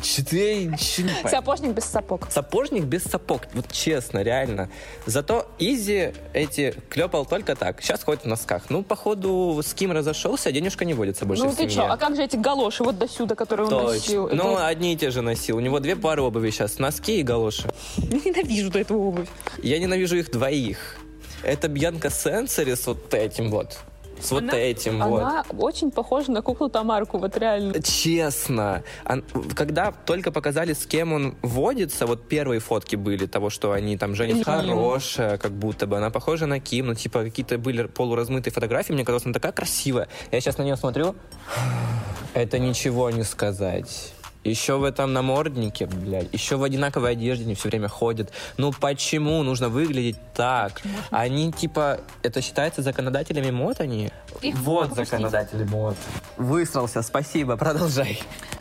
[0.00, 1.30] Че ты ничего не понимаешь?
[1.30, 2.30] Сапожник без сапог.
[2.30, 4.70] Сапожник без сапог, вот честно, реально.
[5.06, 7.82] Зато Изи эти клепал только так.
[7.82, 8.70] Сейчас ходит в носках.
[8.70, 11.70] Ну, походу, с кем разошелся, денежка не водится больше Ну в ты семье.
[11.72, 14.28] что, а как же эти галоши вот до сюда, которые он носил?
[14.32, 15.56] Ну, Это- одни и те же носил.
[15.56, 16.78] У него две пары обуви сейчас.
[16.78, 17.68] Носки и галоши.
[17.96, 19.28] Ненавижу эту обувь.
[19.62, 20.96] Я ненавижу их двоих.
[21.42, 23.78] Это Бьянка Сенсори с вот этим вот.
[24.20, 25.22] С вот Она- этим вот.
[25.22, 27.80] Она очень похожа на куклу Тамарку, вот реально.
[27.82, 33.72] Честно, он- когда только показали, с кем он водится, вот первые фотки были того, что
[33.72, 37.84] они там, Женя хорошая, как будто бы, она похожа на Ким, ну, типа, какие-то были
[37.84, 40.08] полуразмытые фотографии, мне казалось, она такая красивая.
[40.32, 41.14] Я сейчас на нее смотрю,
[42.34, 44.12] это ничего не сказать.
[44.48, 48.30] Еще в этом наморднике, блядь, еще в одинаковой одежде они все время ходят.
[48.56, 50.80] Ну почему нужно выглядеть так?
[51.10, 54.10] Они типа, это считается законодателями мод они?
[54.42, 55.96] Их вот можно законодатели мод.
[56.36, 58.20] Высрался, спасибо, продолжай.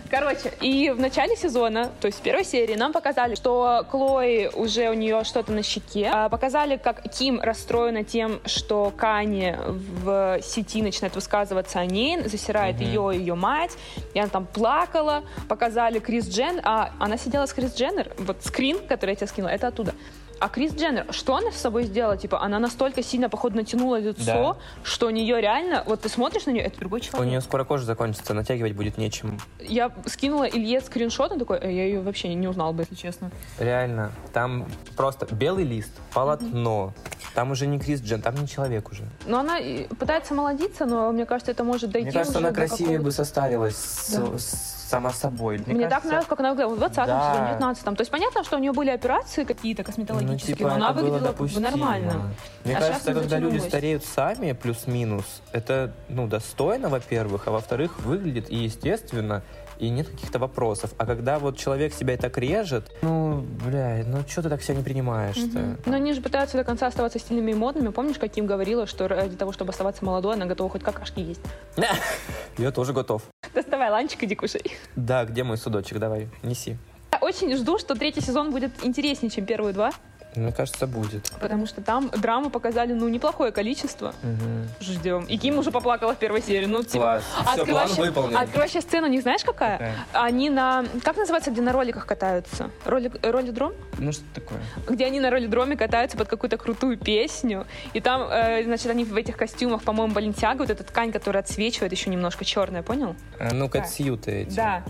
[0.09, 4.89] Короче, и в начале сезона, то есть в первой серии, нам показали, что Клои уже
[4.89, 6.09] у нее что-то на щеке.
[6.13, 12.79] А, Показали, как Ким расстроена тем, что Кани в сети начинает высказываться о ней, засирает
[12.79, 13.77] ее и ее мать.
[14.13, 15.23] И она там плакала.
[15.49, 18.13] Показали Крис Джен, а она сидела с Крис Дженнер.
[18.17, 19.93] Вот скрин, который я тебе скинула, это оттуда.
[20.39, 22.15] А Крис Дженнер, что она с собой сделала?
[22.17, 24.57] Типа, она настолько сильно, походу, натянула лицо, Да.
[24.83, 27.27] что у нее реально, вот ты смотришь на нее, это другой У человек.
[27.29, 29.39] нее скоро кожа закончится, натягивать будет нечем.
[29.59, 33.31] Я скинула Илье скриншот, он такой, «Э, я ее вообще не узнал бы, если честно.
[33.59, 36.93] Реально, там просто белый лист, полотно.
[37.33, 39.03] Там уже не Крис Джен, там не человек уже.
[39.25, 39.57] Но она
[39.99, 44.13] пытается молодиться, но мне кажется, это может дойти Мне кажется, она красивее бы состарилась с-
[44.15, 44.37] Да.
[44.37, 45.57] с- сама собой.
[45.65, 47.33] Мне, так кажется, нравилось, как она выглядела в 20-м Да.
[47.33, 47.95] сезоне, 19-м.
[47.95, 51.19] То есть понятно, что у нее были операции какие-то косметологические, Ну, типа, но она выглядела
[51.19, 51.69] допустимо.
[51.69, 52.31] нормально.
[52.63, 58.49] Мне А кажется, когда люди стареют сами, плюс-минус, это, ну, достойно, во-первых, а во-вторых, выглядит
[58.49, 59.43] и естественно,
[59.79, 60.93] и нет каких-то вопросов.
[60.97, 64.75] А когда вот человек себя и так режет, ну, бля, ну, что ты так себя
[64.75, 65.77] не принимаешь-то?
[65.85, 67.89] Но они же пытаются до конца оставаться стильными и модными.
[67.89, 71.41] Помнишь, как Ким говорила, что ради того, чтобы оставаться молодой, она готова хоть какашки есть?
[72.57, 73.23] Я тоже готов.
[73.53, 74.61] Доставай ланчик, иди кушай.
[74.95, 75.99] Да, где мой судочек?
[75.99, 76.77] Давай, неси.
[77.11, 79.91] Я очень жду, что третий сезон будет интереснее, чем первые два,
[80.37, 81.31] Мне кажется, будет.
[81.39, 84.13] потому что там драмы показали, ну, неплохое количество.
[84.23, 84.67] Мгм.
[84.79, 85.23] Ждем.
[85.25, 86.65] И Ким уже поплакала в первой серии.
[86.65, 87.53] Ну, типа, Класс.
[87.53, 88.37] Все, план выполнен.
[88.37, 89.77] открывающая сцена, не знаешь какая?
[89.77, 89.95] Какая?
[90.13, 90.85] Они на...
[91.03, 92.69] Как называется, где на роликах катаются?
[92.85, 93.73] Роли, ролидром?
[93.97, 94.59] Ну, что такое?
[94.87, 97.65] Где они на ролидроме катаются под какую-то крутую песню.
[97.93, 101.91] И там, э, значит, они в этих костюмах, по-моему, Баленсиага, вот эта ткань, которая отсвечивает
[101.91, 103.15] еще немножко черная, понял?
[103.39, 104.55] А, ну, катсьюты эти.
[104.55, 104.83] Да.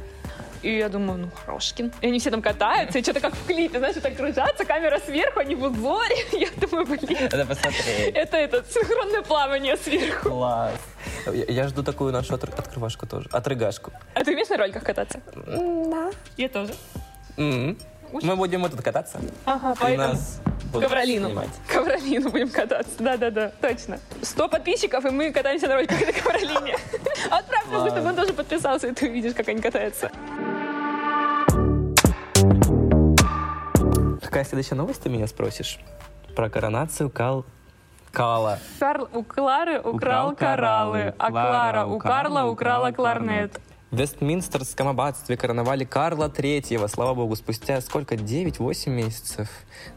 [0.63, 1.91] И я думаю, ну, Хорошкин.
[2.01, 5.39] И они все там катаются, и что-то как в клипе, знаешь, так кружатся, камера сверху,
[5.39, 6.15] они в узоре.
[6.33, 8.15] Я думаю, блин, Это посмотреть.
[8.15, 10.29] это это синхронное плавание сверху.
[10.29, 10.73] Класс.
[11.27, 13.29] Я, я жду такую нашу отр- открывашку тоже.
[13.31, 13.91] Отрыгашку.
[14.13, 15.19] А ты умеешь на роликах кататься?
[15.35, 16.11] Да.
[16.37, 16.73] Я тоже.
[17.37, 17.77] М.
[18.11, 19.19] Мы будем вот тут кататься.
[19.45, 20.07] Ага, поэтому...
[20.13, 21.27] нас будут Ковролину.
[21.29, 21.49] снимать.
[21.67, 22.91] Ковролину будем кататься.
[22.99, 23.99] Да-да-да, точно.
[24.21, 26.75] 100 подписчиков, и мы катаемся на роликах на ковролине.
[27.31, 30.11] Отправь чтобы он тоже подписался, и ты увидишь, как они катаются.
[34.21, 35.79] Какая следующая новость ты меня спросишь?
[36.35, 37.45] Про коронацию Кал...
[38.11, 38.59] Кала.
[38.79, 41.13] Карл у Клары украл Украл кораллы, кораллы.
[41.17, 43.59] а Клара у Карла украла кларнет.
[43.89, 48.15] В Вестминстерском аббатстве короновали Карла Третьего, слава богу, спустя сколько?
[48.15, 49.47] 9-8 месяцев.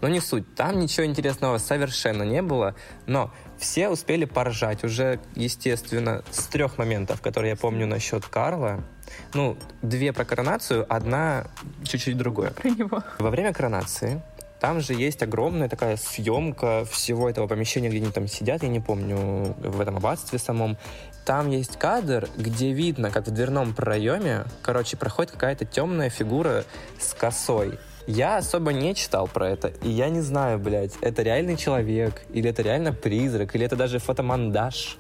[0.01, 2.77] Но не суть, там ничего интересного совершенно не было,
[3.07, 8.85] но все успели поржать уже, естественно, с трех моментов, которые я помню насчет Карла.
[9.35, 11.49] Ну, две про коронацию, одна
[11.83, 12.51] чуть-чуть другое.
[12.51, 13.03] Про него.
[13.19, 14.23] Во время коронации
[14.61, 18.79] там же есть огромная такая съемка всего этого помещения, где они там сидят, я не
[18.79, 20.77] помню, в этом аббатстве самом.
[21.31, 26.65] Там есть кадр, где видно, как в дверном проеме, короче, проходит какая-то темная фигура
[26.99, 27.79] с косой.
[28.09, 32.51] Я особо не читал про это, и я не знаю, блядь, это реальный человек, или
[32.51, 34.99] это реально призрак, или это даже фотомондаж.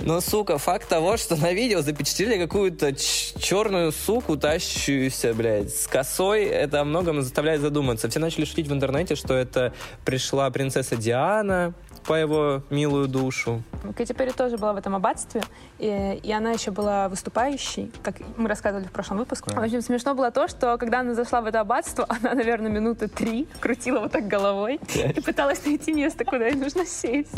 [0.00, 6.44] Но, сука, факт того, что на видео запечатлели какую-то черную суку, тащущуюся, блядь, с косой,
[6.44, 8.08] это о многом заставляет задуматься.
[8.08, 9.72] Все начали шутить в интернете, что это
[10.04, 11.74] пришла принцесса Диана
[12.06, 13.62] по его милую душу.
[13.96, 15.42] Кэти Перри тоже была в этом аббатстве,
[15.78, 19.50] и, и она еще была выступающей, как мы рассказывали в прошлом выпуске.
[19.54, 19.62] Да.
[19.62, 23.48] Очень смешно было то, что когда она зашла в это аббатство, она, наверное, минуты три
[23.60, 27.32] крутила вот так головой и пыталась найти место, куда ей нужно сесть.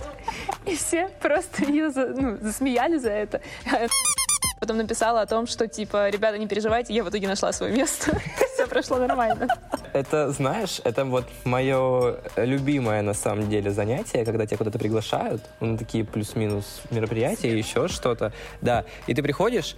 [0.65, 3.41] И все просто ее за- ну, засмеяли за это.
[4.61, 8.19] Потом написала о том, что, типа, ребята, не переживайте, я в итоге нашла свое место.
[8.55, 9.49] Все прошло нормально.
[9.93, 15.77] Это, знаешь, это вот мое любимое на самом деле занятие, когда тебя куда-то приглашают на
[15.77, 18.33] такие плюс-минус мероприятия, еще что-то.
[18.63, 19.77] Да, и ты приходишь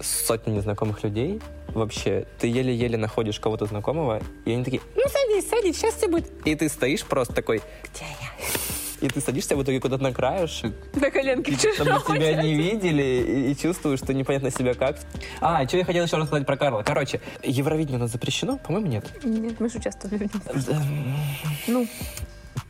[0.00, 5.48] с сотней незнакомых людей, вообще, ты еле-еле находишь кого-то знакомого, и они такие, ну садись,
[5.48, 6.30] садись, сейчас все будет.
[6.46, 8.73] И ты стоишь просто такой, где я?
[9.04, 12.16] И ты садишься в итоге куда-то на краешек, На коленке чтобы чужого.
[12.16, 14.96] тебя не видели, и, и чувствуешь, что непонятно себя как.
[15.42, 16.82] А, что я хотел еще рассказать про Карла.
[16.82, 18.56] Короче, Евровидение у нас запрещено?
[18.56, 19.04] По-моему, нет.
[19.22, 21.08] Нет, мы же участвовали в нем.
[21.66, 21.86] Ну,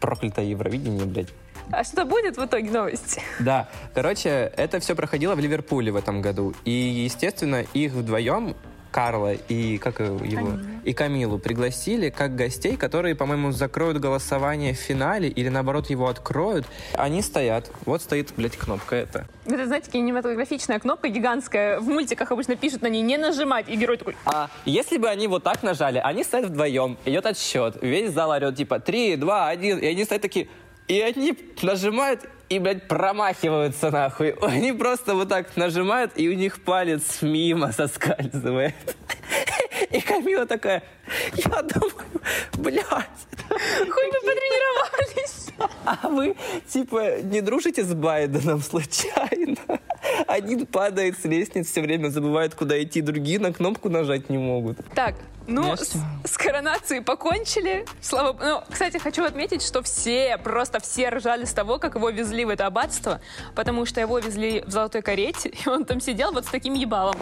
[0.00, 1.28] Проклятое Евровидение, блядь.
[1.70, 3.22] а что будет в итоге новости?
[3.38, 6.52] Да, короче, это все проходило в Ливерпуле в этом году.
[6.64, 8.56] И, естественно, их вдвоем,
[8.94, 10.60] Карла и как его, Камилу.
[10.84, 16.64] и Камилу пригласили как гостей, которые, по-моему, закроют голосование в финале или наоборот его откроют.
[16.92, 17.72] Они стоят.
[17.86, 19.26] Вот стоит, блядь, кнопка эта.
[19.46, 21.80] Это, знаете, кинематографичная кнопка гигантская.
[21.80, 25.26] В мультиках обычно пишут на ней «не нажимать», и герой такой А если бы они
[25.26, 29.78] вот так нажали, они стоят вдвоем, идет отсчет, весь зал орет типа 3, 2, 1,
[29.78, 30.46] и они стоят такие,
[30.86, 34.30] и они нажимают и, блядь, промахиваются нахуй.
[34.42, 38.74] Они просто вот так нажимают, и у них палец мимо соскальзывает.
[39.90, 40.82] И Камила такая,
[41.34, 41.92] я думаю,
[42.54, 45.44] блядь, «Хоть бы потренировались».
[45.84, 46.36] а вы,
[46.68, 49.56] типа, не дружите с Байденом случайно?
[50.26, 54.78] Один падает с лестницы, все время забывает, куда идти, другие на кнопку нажать не могут.
[54.94, 55.14] Так,
[55.46, 57.84] ну, с, с коронацией покончили.
[58.00, 58.36] Слава...
[58.40, 62.48] Ну, кстати, хочу отметить, что все, просто все ржали с того, как его везли в
[62.48, 63.20] это аббатство,
[63.54, 67.16] потому что его везли в золотой карете, и он там сидел вот с таким ебалом.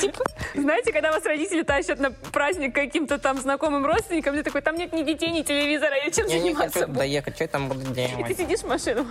[0.00, 0.22] Типа,
[0.54, 4.92] знаете, когда вас родители тащат на праздник каким-то там знакомым родственникам, ты такой, там нет
[4.92, 7.94] ни детей, ни телевизора, я чем заниматься буду?» доехать, что я там буду И ты
[7.94, 8.36] делать?
[8.38, 9.06] сидишь в машину,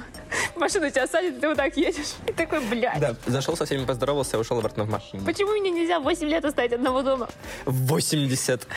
[0.55, 2.13] в машину тебя садят, и ты вот так едешь.
[2.27, 5.25] И такой, блядь, Да, зашел со всеми, поздоровался и ушел обратно в машину.
[5.25, 7.27] почему мне нельзя 8 лет оставить одного дома?
[7.65, 8.67] 80.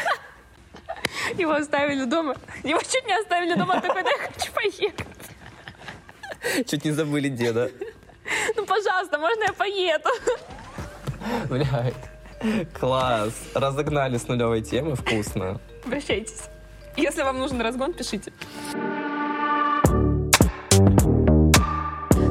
[1.38, 2.36] Его оставили дома.
[2.64, 5.06] Его чуть не оставили дома, он такой, да, я хочу поехать.
[6.68, 7.70] Чуть не забыли деда.
[8.56, 10.08] Ну, пожалуйста, можно я поеду?
[11.48, 11.94] Блядь.
[12.78, 13.32] Класс.
[13.54, 14.94] Разогнали с нулевой темы.
[14.94, 15.60] Вкусно.
[15.84, 16.42] Обращайтесь.
[16.96, 18.32] Если вам нужен разгон, пишите.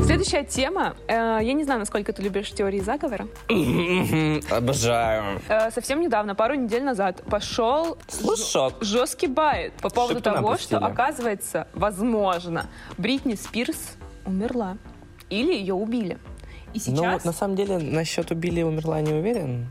[0.06, 0.96] Следующая тема.
[1.08, 3.28] Э, я не знаю, насколько ты любишь теории заговора.
[4.56, 5.42] Обожаю.
[5.50, 8.76] Э, совсем недавно, пару недель назад, пошел Слушок.
[8.82, 10.78] жесткий байт по поводу ты того, напустили.
[10.78, 14.78] что, оказывается, возможно, Бритни Спирс умерла.
[15.30, 16.20] Или ее убили.
[16.76, 17.14] И Ну, сейчас...
[17.14, 19.68] вот на самом деле, насчет убили и умерла не уверен.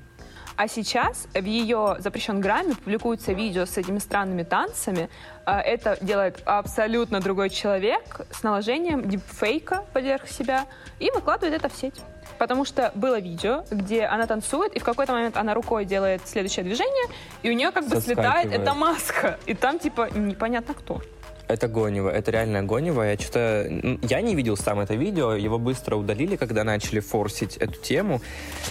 [0.56, 5.08] А сейчас в ее запрещен грамме публикуется видео с этими странными танцами.
[5.44, 10.66] А, Это делает абсолютно другой человек с наложением дипфейка поверх себя
[11.00, 12.00] и выкладывает это в сеть.
[12.38, 16.64] Потому что было видео, где она танцует, и в какой-то момент она рукой делает следующее
[16.64, 17.06] движение,
[17.42, 19.38] и у нее как бы слетает эта маска.
[19.46, 21.02] И там типа непонятно кто.
[21.46, 23.02] Это гонево, это реально гонево.
[23.02, 23.70] Я что-то...
[24.02, 28.20] Я не видел сам это видео, его быстро удалили, когда начали форсить эту тему.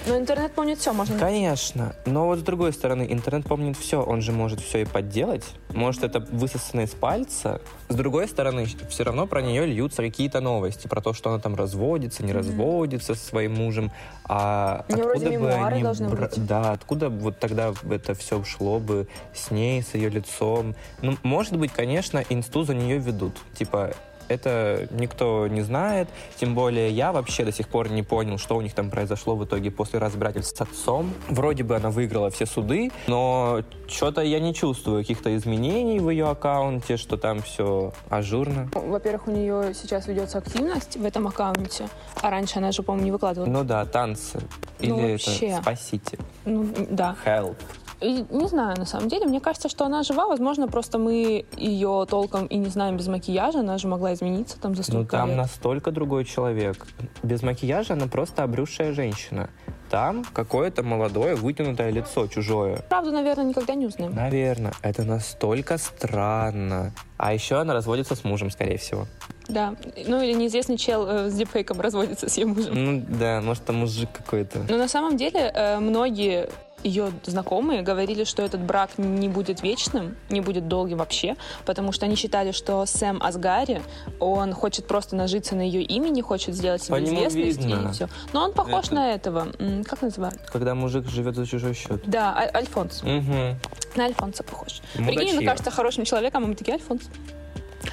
[0.07, 1.19] Но интернет помнит все, можно...
[1.19, 5.45] Конечно, но вот с другой стороны, интернет помнит все, он же может все и подделать,
[5.69, 7.61] может это высосано из пальца.
[7.89, 11.55] С другой стороны, все равно про нее льются какие-то новости, про то, что она там
[11.55, 13.91] разводится, не разводится со своим мужем,
[14.25, 15.83] а вроде откуда бы они...
[15.83, 16.29] бра-.
[16.37, 20.75] Да, откуда вот тогда это все шло бы с ней, с ее лицом.
[21.01, 22.23] Ну, может быть, конечно,
[22.63, 23.93] за нее ведут, типа
[24.27, 28.61] это никто не знает, тем более я вообще до сих пор не понял, что у
[28.61, 31.13] них там произошло в итоге после разбирательств с отцом.
[31.29, 36.29] Вроде бы она выиграла все суды, но что-то я не чувствую каких-то изменений в ее
[36.29, 38.69] аккаунте, что там все ажурно.
[38.73, 41.87] Во-первых, у нее сейчас ведется активность в этом аккаунте,
[42.21, 43.49] а раньше она же, по-моему, не выкладывала.
[43.49, 44.39] Ну да, танцы.
[44.79, 45.59] Или Ну, это вообще.
[45.61, 46.17] спасите.
[46.45, 47.15] Ну, да.
[47.25, 47.57] Help.
[48.03, 50.27] И не знаю, на самом деле, мне кажется, что она жива.
[50.27, 53.59] Возможно, просто мы ее толком и не знаем без макияжа.
[53.59, 55.37] Она же могла измениться там за столько Ну там лет.
[55.37, 56.85] настолько другой человек.
[57.23, 59.49] Без макияжа она просто обрюзшая женщина.
[59.89, 62.83] Там какое-то молодое вытянутое лицо чужое.
[62.89, 64.13] Правду, наверное, никогда не узнаем.
[64.15, 66.93] Наверное, это настолько странно.
[67.17, 69.05] А еще она разводится с мужем, скорее всего.
[69.47, 69.75] Да.
[70.07, 72.73] Ну, или неизвестный чел э, с дипфейком разводится с ее мужем.
[72.73, 74.59] Ну да, может там мужик какой-то.
[74.67, 76.49] Но на самом деле э, многие
[76.83, 82.05] ее знакомые говорили, что этот брак не будет вечным, не будет долгим вообще, потому что
[82.05, 83.81] они считали, что Сэм Асгари,
[84.19, 87.89] он хочет просто нажиться на ее имени, хочет сделать себе По известность видно.
[87.89, 88.09] и все.
[88.33, 89.47] Но он похож Это- на этого.
[89.85, 90.39] Как называют?
[90.51, 92.01] Когда мужик живет за чужой счет.
[92.05, 93.01] Да, А- Альфонс.
[93.03, 93.57] Угу.
[93.95, 94.81] На Альфонса похож.
[94.93, 95.39] Прикинь, он Мудачье.
[95.47, 97.03] окажется хорошим человеком, а мы такие, Альфонс.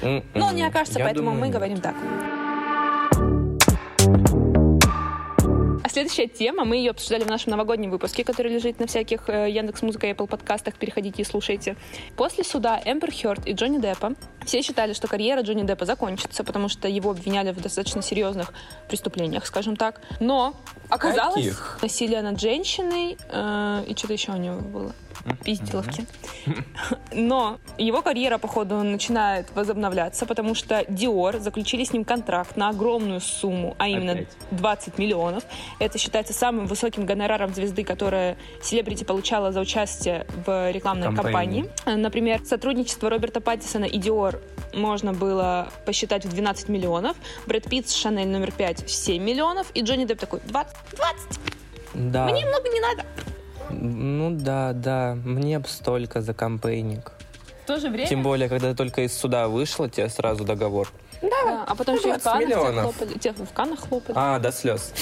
[0.01, 1.95] Но он не окажется, Я поэтому думаю, мы говорим так.
[5.91, 9.81] Следующая тема, мы ее обсуждали в нашем новогоднем выпуске, который лежит на всяких э, Яндекс
[9.81, 10.75] Музыка и Apple подкастах.
[10.75, 11.75] Переходите и слушайте.
[12.15, 14.13] После суда Эмбер Хёрд и Джонни Деппа
[14.45, 18.53] все считали, что карьера Джонни Деппа закончится, потому что его обвиняли в достаточно серьезных
[18.87, 20.01] преступлениях, скажем так.
[20.19, 20.55] Но
[20.89, 21.79] оказалось Каких?
[21.81, 24.93] насилие над женщиной э, и что-то еще у него было.
[25.43, 26.05] Пиздиловки.
[27.11, 33.19] Но его карьера, походу, начинает возобновляться, потому что Dior заключили с ним контракт на огромную
[33.21, 34.27] сумму, а именно Опять.
[34.51, 35.43] 20 миллионов.
[35.79, 41.61] Это считается самым высоким гонораром звезды, которая селебрити получала за участие в рекламной Кампании.
[41.61, 41.69] кампании.
[41.85, 44.39] Э, Например, сотрудничество Роберта Паттисона и Dior
[44.73, 49.67] можно было посчитать в 12 миллионов, Брэд Питт с Шанель номер 5 в 7 миллионов,
[49.73, 51.39] и Джонни Депп такой 20, 20,
[52.11, 52.25] Да.
[52.25, 53.03] мне много не надо.
[53.71, 55.17] Ну да, да.
[55.23, 57.11] Мне б столько за кампейник.
[57.63, 58.07] В то же время...
[58.07, 60.91] Тем более, когда ты только из суда вышла, тебе сразу договор.
[61.21, 63.17] Да, а потом еще и в 20 Каннах тебя хлопали.
[63.19, 64.15] Тебя в Каннах хлопали.
[64.17, 64.93] А, до слез.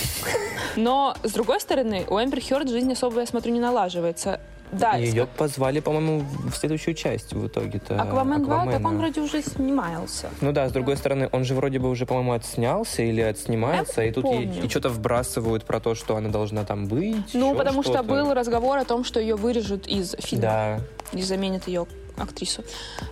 [0.75, 4.41] Но, с другой стороны, у Эмбер Хёрд жизнь особо, я смотрю, не налаживается.
[4.71, 8.01] Да, Ее позвали, по-моему, в следующую часть в итоге-то.
[8.01, 10.29] Аквамен 2, так он вроде уже снимался.
[10.41, 14.07] Ну да, с другой стороны, он же вроде бы уже, по-моему, отснялся или отснимается, Я
[14.09, 17.33] и тут ей, и что-то вбрасывают про то, что она должна там быть.
[17.33, 18.07] Ну, потому что что-то.
[18.07, 20.79] был разговор о том, что ее вырежут из фильма Да.
[21.13, 21.87] и заменят ее
[22.21, 22.63] актрису.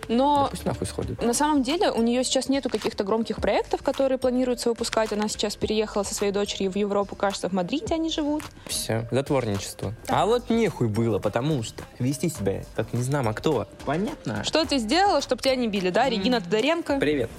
[0.08, 1.22] Да Но пусть нахуй сходит.
[1.22, 5.12] на самом деле у нее сейчас нету каких-то громких проектов, которые планируется выпускать.
[5.14, 8.44] Она сейчас переехала со своей дочерью в Европу, кажется, в Мадриде они живут.
[8.68, 9.94] Все, затворничество.
[10.08, 13.68] А вот нехуй было, потому что вести себя, как не знам, а кто.
[13.86, 14.44] Понятно?
[14.44, 16.10] Что ты сделала, чтобы тебя не били, да?
[16.10, 16.98] Регина Тодоренко.
[17.00, 17.30] Привет.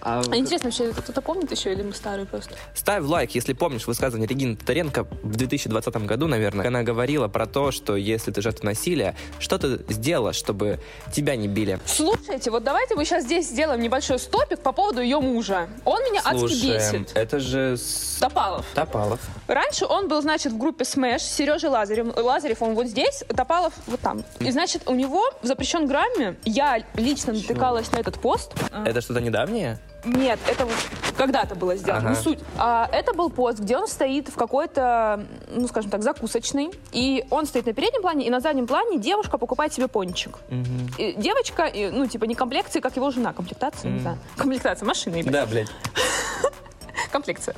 [0.00, 2.54] А А интересно, вообще это кто-то помнит еще или мы старые просто?
[2.74, 6.66] Ставь лайк, если помнишь высказывание Регины Тодоренко в 2020 году, наверное.
[6.68, 10.75] Она говорила про то, что если ты жертва насилия, что ты сделала, чтобы
[11.12, 11.78] тебя не били?
[11.86, 15.68] Слушайте, вот давайте мы сейчас здесь сделаем небольшой стопик по поводу ее мужа.
[15.84, 17.12] Он меня адски Слушай, бесит.
[17.16, 18.64] это же с- Топалов.
[18.74, 19.20] Топалов.
[19.46, 22.16] Раньше он был, значит, в группе Smash с Сережей Лазарев.
[22.16, 24.24] Лазарев, он вот здесь, Топалов вот там.
[24.40, 28.52] И, значит, у него в запрещен грамме, я лично натыкалась на этот пост.
[28.84, 29.78] Это что-то недавнее?
[30.04, 30.74] Нет, это вот
[31.16, 32.10] когда-то было сделано, Ага.
[32.10, 32.38] не суть.
[32.58, 36.70] А, это был пост, где он стоит в какой-то, ну, скажем так, закусочной.
[36.92, 40.38] И он стоит на переднем плане, и на заднем плане девушка покупает себе пончик.
[40.98, 43.32] И девочка, и, ну, типа, не комплекции, как его жена.
[43.32, 44.18] Комплектация, не знаю.
[44.36, 45.22] Комплектация машины.
[45.24, 45.68] Да, блядь.
[47.12, 47.54] комплекция.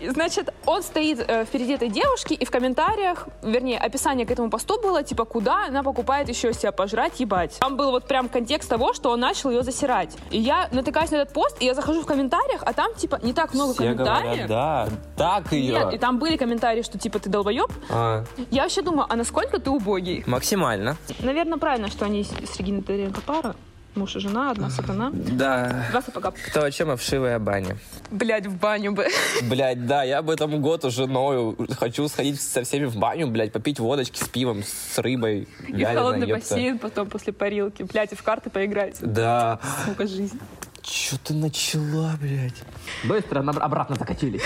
[0.00, 4.80] Значит, он стоит э, впереди этой девушки, и в комментариях, вернее, описание к этому посту
[4.80, 7.58] было, типа, куда она покупает еще себя пожрать, ебать.
[7.60, 10.16] Там был вот прям контекст того, что он начал ее засирать.
[10.30, 13.32] И я натыкаюсь на этот пост, и я захожу в комментариях, а там, типа, не
[13.32, 14.48] так много Все комментариев.
[14.48, 15.74] говорят, да, так ее.
[15.74, 17.70] Нет, и там были комментарии, что, типа, ты долбоеб.
[17.90, 20.24] А, Я вообще думаю, а насколько ты убогий?
[20.26, 20.96] максимально.
[21.20, 22.82] Наверное, правильно, что они с, Региной
[23.26, 23.54] пара.
[23.94, 25.10] Муж и жена, одна сатана.
[25.12, 25.86] Да.
[25.90, 26.32] Два сапога.
[26.48, 27.76] Кто о чем, а вшивая баня.
[28.10, 29.06] Блять, в баню бы.
[29.42, 31.56] Блять, да, я об этом год уже ною.
[31.78, 35.46] Хочу сходить со всеми в баню, блядь, попить водочки с пивом, с рыбой.
[35.68, 36.34] И в холодный ёпта.
[36.42, 37.84] бассейн потом после парилки.
[37.84, 38.96] Блять, и в карты поиграть.
[39.00, 39.60] Да.
[39.86, 40.40] Сука, жизнь.
[40.82, 42.62] Че ты начала, блядь?
[43.04, 44.42] Быстро на- обратно закатились.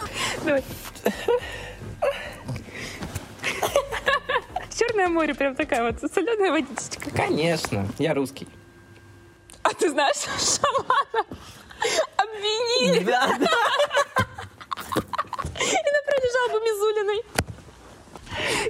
[0.44, 0.62] Давай.
[4.78, 7.10] Черное море, прям такая вот соленая водичка.
[7.14, 8.46] Конечно, я русский.
[9.62, 11.26] А ты знаешь, шамана
[12.16, 13.50] обвинили Да, да.
[15.58, 17.22] и направили жалобу Мизулиной.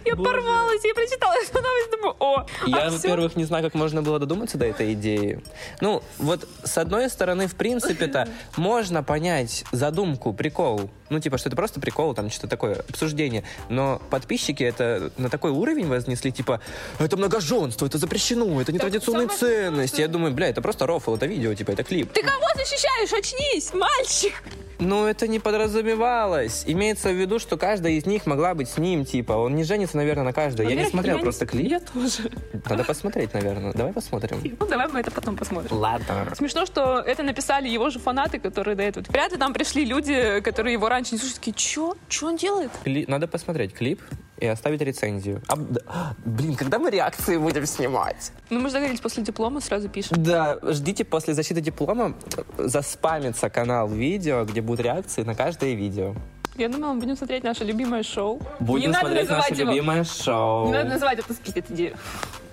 [0.05, 0.31] Я Боже.
[0.31, 4.19] порвалась, я прочитала эту новость, думаю, о, Я, а во-первых, не знаю, как можно было
[4.19, 5.43] додуматься до этой идеи.
[5.81, 10.91] Ну, вот с одной стороны, в принципе-то, можно понять задумку, прикол.
[11.12, 13.44] Ну, типа, что это просто прикол, там, что-то такое, обсуждение.
[13.68, 16.61] Но подписчики это на такой уровень вознесли, типа,
[16.98, 20.01] это многоженство, это запрещено, это нетрадиционные самое ценности.
[20.01, 22.11] Я думаю, бля, это просто рофл, это видео, типа, это клип.
[22.12, 23.12] Ты кого защищаешь?
[23.12, 24.33] Очнись, мальчик!
[24.79, 26.64] Ну, это не подразумевалось.
[26.66, 29.33] Имеется в виду, что каждая из них могла быть с ним, типа.
[29.33, 30.68] Он не женится, наверное, на каждой.
[30.68, 31.70] Я не смотрел я просто клип.
[31.70, 32.31] Я тоже.
[32.68, 33.72] Надо посмотреть, наверное.
[33.72, 34.40] Давай посмотрим.
[34.62, 35.77] Ну, давай мы это потом посмотрим.
[35.77, 36.29] Ладно.
[36.37, 39.05] Смешно, что это написали его же фанаты, которые до этого.
[39.09, 41.95] Вряд ли там пришли люди, которые его раньше не слушали, такие, чё?
[42.09, 42.71] Чё он делает?
[42.85, 44.01] Кли- Надо посмотреть клип
[44.38, 45.43] и оставить рецензию.
[45.49, 48.33] А, да, а, блин, когда мы реакции будем снимать?
[48.51, 50.23] Ну, мы же договорились, после диплома сразу пишем.
[50.23, 52.15] Да, ждите после защиты диплома
[52.59, 56.15] заспамится канал видео, где будут реакции на каждое видео.
[56.57, 58.41] Я думала, мы будем смотреть наше любимое шоу.
[58.61, 59.71] Будем не надо смотреть называть наше его.
[59.73, 60.67] любимое шоу.
[60.67, 61.97] Не надо называть это спиздит идею.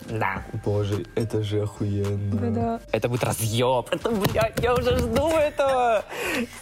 [0.10, 0.44] Да.
[0.66, 2.40] Боже, это же охуенно.
[2.40, 2.80] Да-да.
[2.92, 3.88] Это будет разъеб.
[3.92, 6.04] Это, блядь, я уже жду этого.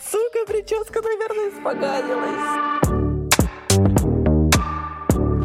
[0.04, 3.07] Сука, прическа, наверное, испоганилась.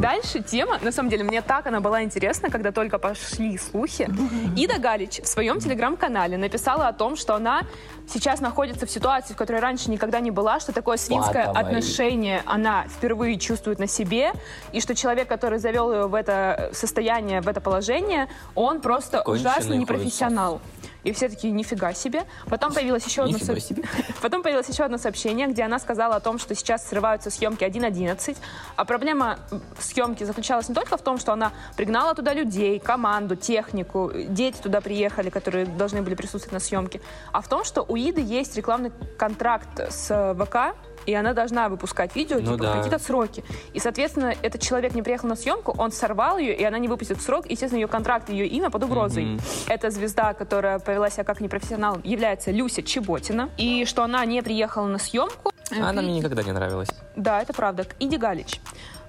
[0.02, 4.08] Дальше тема, на самом деле, мне так она была интересна, когда только пошли слухи.
[4.56, 7.62] Ида Галич в своем телеграм-канале написала о том, что она
[8.08, 11.62] сейчас находится в ситуации, в которой раньше никогда не была, что такое свинское Патовой.
[11.62, 14.32] отношение она впервые чувствует на себе,
[14.72, 18.26] и что человек, который завел ее в это состояние, в это положение,
[18.56, 20.60] он просто Конченый ужасный хуесос.
[21.04, 22.24] И все такие, нифига себе.
[22.48, 23.82] Потом появилось еще одно со- себе.
[24.22, 28.36] Потом появилось еще одно сообщение, где она сказала о том, что сейчас срываются съемки 1.11.
[28.76, 29.38] А проблема
[29.78, 34.80] съемки заключалась не только в том, что она пригнала туда людей, команду, технику, дети туда
[34.80, 37.00] приехали, которые должны были присутствовать на съемке,
[37.32, 40.76] а в том, что у Иды есть рекламный контракт с ВК,
[41.06, 42.72] и она должна выпускать видео Ну типа, в да.
[42.74, 43.44] какие-то сроки.
[43.72, 47.20] И, соответственно, этот человек не приехал на съемку, он сорвал ее, и она не выпустит
[47.20, 47.46] срок.
[47.50, 49.24] Естественно, ее контракт, ее имя под угрозой.
[49.24, 49.40] Мгм.
[49.68, 53.50] Эта звезда, которая повела себя как непрофессионал, является Люся Чеботина.
[53.56, 55.52] И что она не приехала на съемку.
[55.70, 56.88] Она мне никогда не нравилась.
[57.16, 57.86] Да, это правда.
[57.98, 58.60] Иди Галич.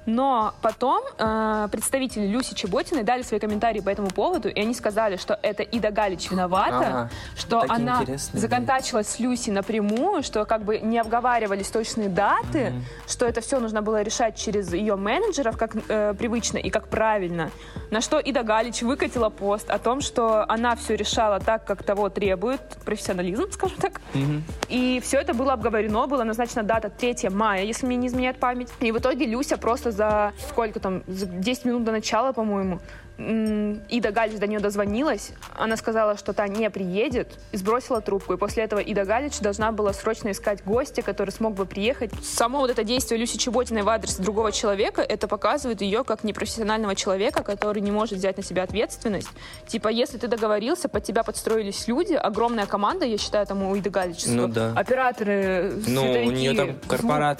[0.05, 5.15] Но потом э, представители Люси Чеботиной дали свои комментарии по этому поводу, и они сказали,
[5.17, 7.09] что это Ида Галич виновата, Ага.
[7.35, 12.73] что она законтачилась с Люси напрямую, что как бы не обговаривались точные даты,
[13.07, 17.49] что это все нужно было решать через ее менеджеров, как э, привычно и как правильно.
[17.89, 22.09] На что Ида Галич выкатила пост о том, что она все решала так, как того
[22.09, 24.01] требует профессионализм, скажем так.
[24.13, 24.43] Мгм.
[24.69, 28.69] И все это было обговорено, была назначена дата 3 мая, если мне не изменяет память.
[28.79, 32.79] И в итоге Люся просто за сколько там, за 10 минут до начала, по-моему,
[33.17, 35.33] Ида Галич до нее дозвонилась.
[35.55, 38.33] Она сказала, что та не приедет, и сбросила трубку.
[38.33, 42.11] И после этого Ида Галич должна была срочно искать гостя, который смог бы приехать.
[42.23, 46.95] Само вот это действие Люси Чеботиной в адрес другого человека, это показывает ее как непрофессионального
[46.95, 49.29] человека, который не может взять на себя ответственность.
[49.67, 53.91] Типа, если ты договорился, под тебя подстроились люди, огромная команда, я считаю, там у Иды
[53.91, 54.25] Галич.
[54.25, 54.73] Ну да.
[54.75, 57.39] Операторы, Ну, у нее там звук.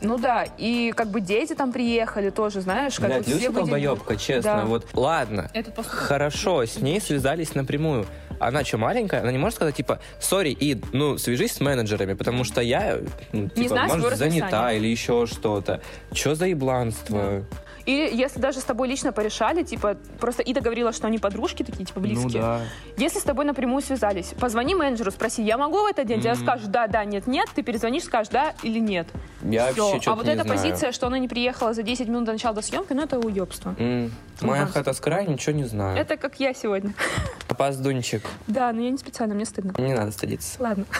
[0.00, 4.16] Ну да, и как бы дети там приехали тоже, знаешь, как Блядь, все Люся долбоебка,
[4.16, 4.56] честно.
[4.58, 4.64] Да.
[4.64, 5.50] Вот, ладно,
[5.86, 8.06] хорошо, с ней связались напрямую.
[8.40, 9.22] Она что, маленькая?
[9.22, 12.98] Она не может сказать, типа, сори, Ид, ну, свяжись с менеджерами, потому что я,
[13.32, 15.80] ну, типа, знаю своего может, занята или еще что-то.
[16.12, 17.44] Что за ебланство?
[17.88, 21.86] И если даже с тобой лично порешали, типа, просто Ида говорила, что они подружки такие,
[21.86, 22.42] типа, близкие.
[22.42, 22.60] Ну да.
[22.98, 26.20] Если с тобой напрямую связались, позвони менеджеру, спроси, я могу в этот день?
[26.20, 26.42] Тебе Мгм.
[26.42, 29.06] скажут, да, да, нет, нет, ты перезвонишь, скажешь, да или нет.
[29.42, 29.92] Я Всё.
[29.92, 30.58] вообще А вот эта знаю.
[30.58, 33.74] позиция, что она не приехала за 10 минут до начала до съемки, ну это уебство.
[33.78, 34.74] М, Моя Ужас.
[34.74, 35.98] хата с краю, ничего не знаю.
[35.98, 36.94] Это как я сегодня.
[37.48, 38.22] Опаздунчик.
[38.46, 39.72] Да, но я не специально, мне стыдно.
[39.78, 40.56] Не надо стыдиться.
[40.62, 40.84] Ладно.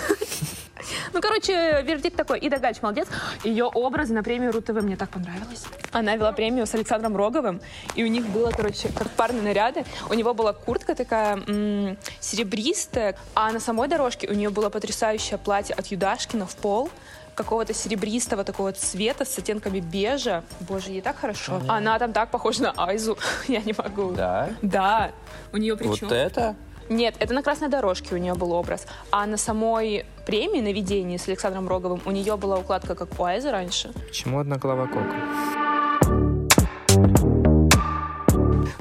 [1.13, 2.39] Ну, короче, вердикт такой.
[2.39, 3.09] Ида Гач молодец.
[3.43, 5.65] Ее образы на премию РУ-ТВ мне так понравилось.
[5.91, 7.61] Она вела премию с Александром Роговым,
[7.97, 9.85] и у них было, короче, как парные наряды.
[10.09, 15.37] У него была куртка такая м, серебристая, а на самой дорожке у нее было потрясающее
[15.37, 16.91] платье от Юдашкина в пол
[17.39, 20.43] какого-то серебристого такого цвета с оттенками бежа.
[20.61, 21.63] Боже, ей так хорошо.
[21.69, 23.17] Она там так похожа на Айзу.
[23.49, 24.13] Я не могу.
[24.13, 24.51] Да?
[24.61, 25.11] Да.
[25.53, 26.09] У нее причем...
[26.09, 26.57] Вот это?
[26.89, 28.87] Нет, это на красной дорожке у нее был образ.
[29.11, 33.25] А на самой премии на видении с Александром Роговым у нее была укладка, как у
[33.25, 33.93] Айзы раньше.
[34.09, 35.15] Почему одна голова кока?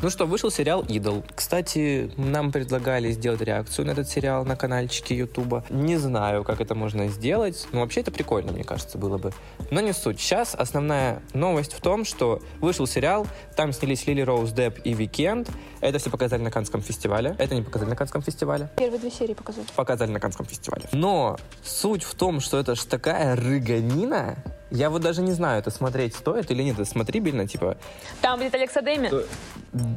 [0.04, 1.24] Ну что, вышел сериал «Идол».
[1.34, 5.66] Кстати, нам предлагали сделать реакцию на этот сериал на каналчике Ютуба.
[5.72, 9.34] Не знаю, как это можно сделать, но вообще это прикольно, мне кажется, было бы.
[9.72, 10.20] Но не суть.
[10.20, 13.26] Сейчас основная новость в том, что вышел сериал,
[13.56, 15.50] там снялись Лили Роуз Депп и Уикнд.
[15.82, 17.36] Это все показали на Канском фестивале.
[17.40, 19.66] Это не показали на Канском фестивале Первые две серии показали.
[19.76, 20.84] показали на Канском фестивале.
[20.92, 24.38] Но суть в том, что это ж такая рыганина.
[24.70, 26.76] Я вот даже не знаю, это смотреть стоит или нет.
[26.80, 27.78] Это смотрибельно, типа.
[28.22, 29.10] Там будет Алекса Дэми.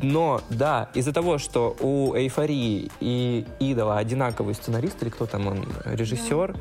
[0.03, 5.69] Но, да, из-за того, что у Эйфории и Идола одинаковый сценарист, или кто там он,
[5.85, 6.55] режиссер,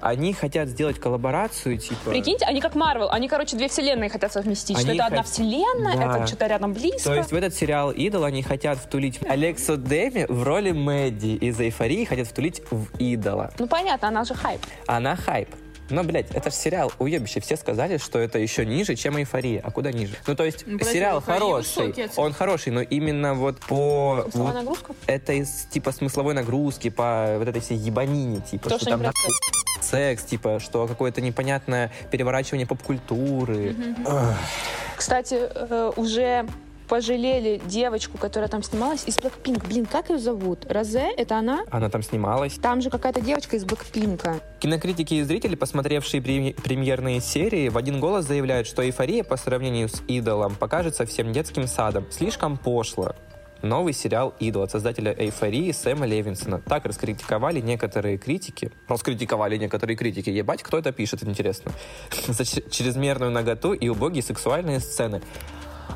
[0.00, 2.10] они хотят сделать коллаборацию, типа...
[2.10, 3.10] Прикиньте, они как Марвел.
[3.10, 4.78] Они, короче, две вселенные хотят совместить.
[4.78, 6.18] что это одна хот- вселенная, Да.
[6.18, 7.10] это что-то рядом близко.
[7.10, 11.60] То есть в этот сериал «Идол» они хотят втулить Алексу Деми в роли Мэдди из
[11.60, 13.52] «Эйфории» хотят втулить в «Идола».
[13.58, 14.60] Ну, понятно, она же хайп.
[14.86, 15.48] Она хайп.
[15.90, 17.40] Но, блядь, это же сериал уебище.
[17.40, 19.60] Все сказали, что это еще ниже, чем эйфория.
[19.62, 20.14] А куда ниже?
[20.26, 21.86] Ну, то есть, Ну, подожди, сериал хороший.
[21.86, 22.08] высокий.
[22.16, 24.22] Он хороший, но именно вот по...
[24.22, 24.94] Смысловая вот нагрузка?
[25.06, 29.02] это из типа смысловой нагрузки, по вот этой всей ебанине, типа, То, что что там
[29.02, 29.30] нахуй
[29.82, 33.76] секс, типа, что какое-то непонятное переворачивание поп-культуры.
[34.96, 36.46] Кстати, э, уже
[36.88, 39.66] пожалели девочку, которая там снималась из Blackpink.
[39.66, 40.66] Блин, как ее зовут?
[40.70, 41.10] Розе?
[41.16, 41.64] Это она?
[41.70, 42.54] Она там снималась.
[42.54, 44.40] Там же какая-то девочка из Блэкпинка.
[44.60, 50.02] Кинокритики и зрители, посмотревшие премьерные серии, в один голос заявляют, что эйфория по сравнению с
[50.08, 52.06] идолом покажет совсем детским садом.
[52.10, 53.14] Слишком пошло.
[53.64, 56.60] Новый сериал «Идол» от создателя «Эйфории» Сэма Левинсона.
[56.60, 58.70] Так раскритиковали некоторые критики.
[58.88, 60.28] Раскритиковали некоторые критики.
[60.28, 61.72] Ебать, кто это пишет, интересно.
[62.28, 65.22] За чрезмерную наготу и убогие сексуальные сцены.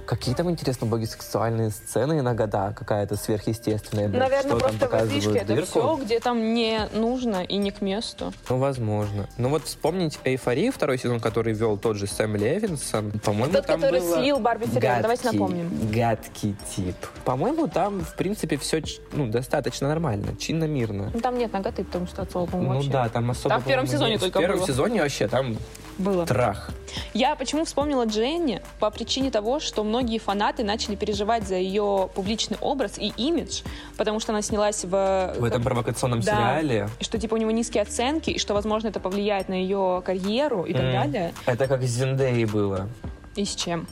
[0.06, 5.30] Какие там, интересно, были сексуальные сцены иногда, какая-то сверхъестественная, блядь, Наверное, что там просто отличке
[5.30, 8.32] показывают это все, где там не нужно и не к месту.
[8.48, 9.28] Ну, возможно.
[9.36, 13.80] Ну вот вспомнить «Эйфорию», второй сезон, который вел тот же Сэм Левинсон, по-моему, Тот, там
[13.80, 15.70] который было слил Барби Феррера, давайте напомним.
[15.92, 16.96] Гадкий тип.
[17.24, 18.82] По-моему, там, в принципе, все
[19.12, 21.10] ну, достаточно нормально, чинно-мирно.
[21.12, 22.90] Ну, там нет ноготы, потому что по-моему, Ну вообще.
[22.90, 23.48] да, там особо...
[23.54, 24.20] Там в первом сезоне нет.
[24.20, 24.66] только В первом было.
[24.66, 25.56] сезоне вообще там
[25.98, 26.24] Было.
[26.26, 26.70] трах.
[27.12, 28.62] Я почему вспомнила Дженни?
[28.78, 33.62] По причине того, что многие фанаты начали переживать за ее публичный образ и имидж,
[33.96, 35.34] потому что она снялась в...
[35.38, 36.32] В этом провокационном Да.
[36.32, 36.88] сериале.
[37.00, 40.62] И что, типа, у него низкие оценки, и что, возможно, это повлияет на ее карьеру
[40.64, 40.92] и так М.
[40.92, 41.34] далее.
[41.46, 42.88] Это как с Зендеей было.
[43.34, 43.86] И с чем?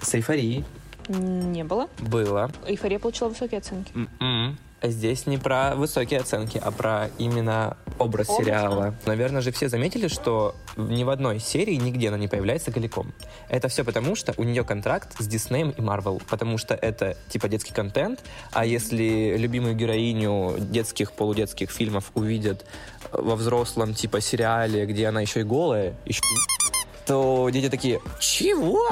[0.00, 0.64] С «Эйфорией»
[1.08, 1.88] Не было.
[1.98, 2.50] было.
[2.66, 3.92] Эйфория получила высокие оценки.
[3.94, 4.58] М-м.
[4.82, 8.94] Здесь не про высокие оценки, а про именно образ, Образ, сериала.
[9.06, 13.12] Наверное же все заметили, что ни в одной серии нигде она не появляется голиком.
[13.48, 17.48] Это все потому, что у нее контракт с Диснеем и Марвел, потому что это типа
[17.48, 18.20] детский контент,
[18.52, 22.64] а если любимую героиню детских, полудетских фильмов увидят
[23.12, 26.20] во взрослом типа сериале, где она еще и голая, еще
[27.06, 28.84] то дети такие, чего?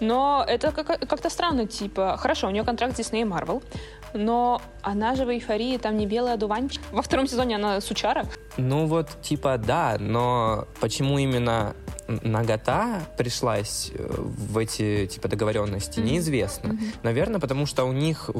[0.00, 3.62] Но это как- как-то странно, типа, хорошо, у нее контракт с Disney и Marvel,
[4.12, 6.80] но она же в эйфории, там не белый одуванчик.
[6.92, 8.26] Во втором сезоне она сучара.
[8.56, 11.74] Ну вот, типа, да, но почему именно
[12.08, 16.78] нагота пришлась э, в эти, типа, договоренности, неизвестно.
[17.02, 18.30] Наверное, потому что у них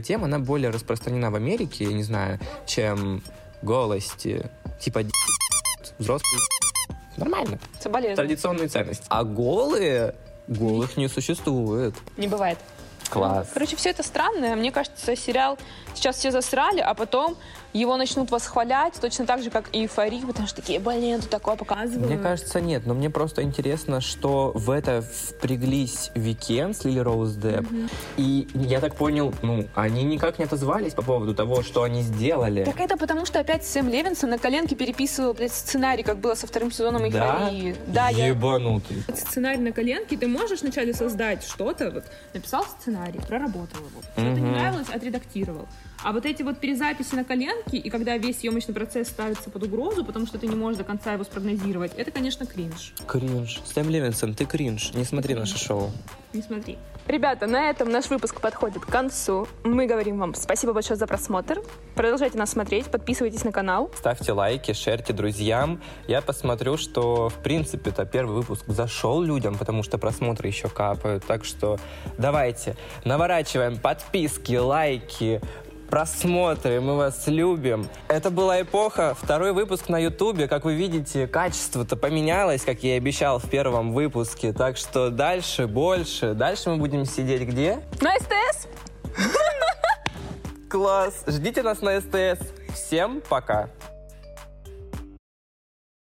[0.00, 3.22] тема, она более распространена в Америке, я не знаю, чем
[3.62, 5.02] голости, типа,
[5.98, 6.40] взрослые.
[7.16, 7.58] Нормально.
[7.80, 8.16] Соболезную.
[8.16, 9.04] Традиционные ценности.
[9.08, 10.14] А голые,
[10.46, 11.94] голых не существует.
[12.16, 12.58] Не бывает.
[13.10, 13.48] Класс.
[13.52, 14.56] Короче, все это странное.
[14.56, 15.58] Мне кажется, сериал
[15.94, 17.36] сейчас все засрали, а потом
[17.72, 21.56] его начнут восхвалять точно так же, как и эйфорию, потому что такие, блин, тут такое
[21.56, 22.08] показывают.
[22.08, 27.32] Мне кажется, нет, но мне просто интересно, что в это впряглись Викен с Лили Роуз
[27.34, 27.66] Депп.
[28.16, 32.64] И я так понял, ну, они никак не отозвались по поводу того, что они сделали.
[32.64, 36.46] Так это потому, что опять Сэм Левинсон на коленке переписывал, блядь, сценарий, как было со
[36.46, 37.48] вторым сезоном Да?
[37.50, 37.76] эйфории.
[37.86, 38.26] Да, я...
[38.28, 39.02] Ебанутый.
[39.14, 42.04] Сценарий на коленке, ты можешь вначале создать что-то, вот,
[42.34, 44.02] написал сценарий, проработал его.
[44.12, 45.66] Что-то не нравилось, отредактировал.
[46.02, 50.02] А вот эти вот перезаписи на коленке, и когда весь съемочный процесс ставится под угрозу,
[50.02, 52.94] потому что ты не можешь до конца его спрогнозировать, это, конечно, кринж.
[53.06, 53.60] Кринж.
[53.66, 54.94] Сэм Левинсон, ты кринж.
[54.94, 55.90] Не смотри наше шоу.
[56.32, 56.78] Не смотри.
[57.06, 59.48] Ребята, на этом наш выпуск подходит к концу.
[59.64, 61.60] Мы говорим вам спасибо большое за просмотр.
[61.96, 63.90] Продолжайте нас смотреть, подписывайтесь на канал.
[63.96, 65.82] Ставьте лайки, шерьте друзьям.
[66.06, 71.24] Я посмотрю, что, в принципе-то, первый выпуск зашел людям, потому что просмотры еще капают.
[71.26, 71.78] Так что
[72.16, 75.40] давайте, наворачиваем подписки, лайки,
[75.90, 77.88] просмотры, мы вас любим.
[78.08, 80.48] Это была эпоха, второй выпуск на Ютубе.
[80.48, 84.52] Как вы видите, качество-то поменялось, как я и обещал в первом выпуске.
[84.52, 86.34] Так что дальше, больше.
[86.34, 87.80] Дальше мы будем сидеть где?
[88.00, 88.68] На СТС!
[90.68, 91.24] Класс!
[91.26, 92.46] Ждите нас на СТС.
[92.74, 93.68] Всем пока!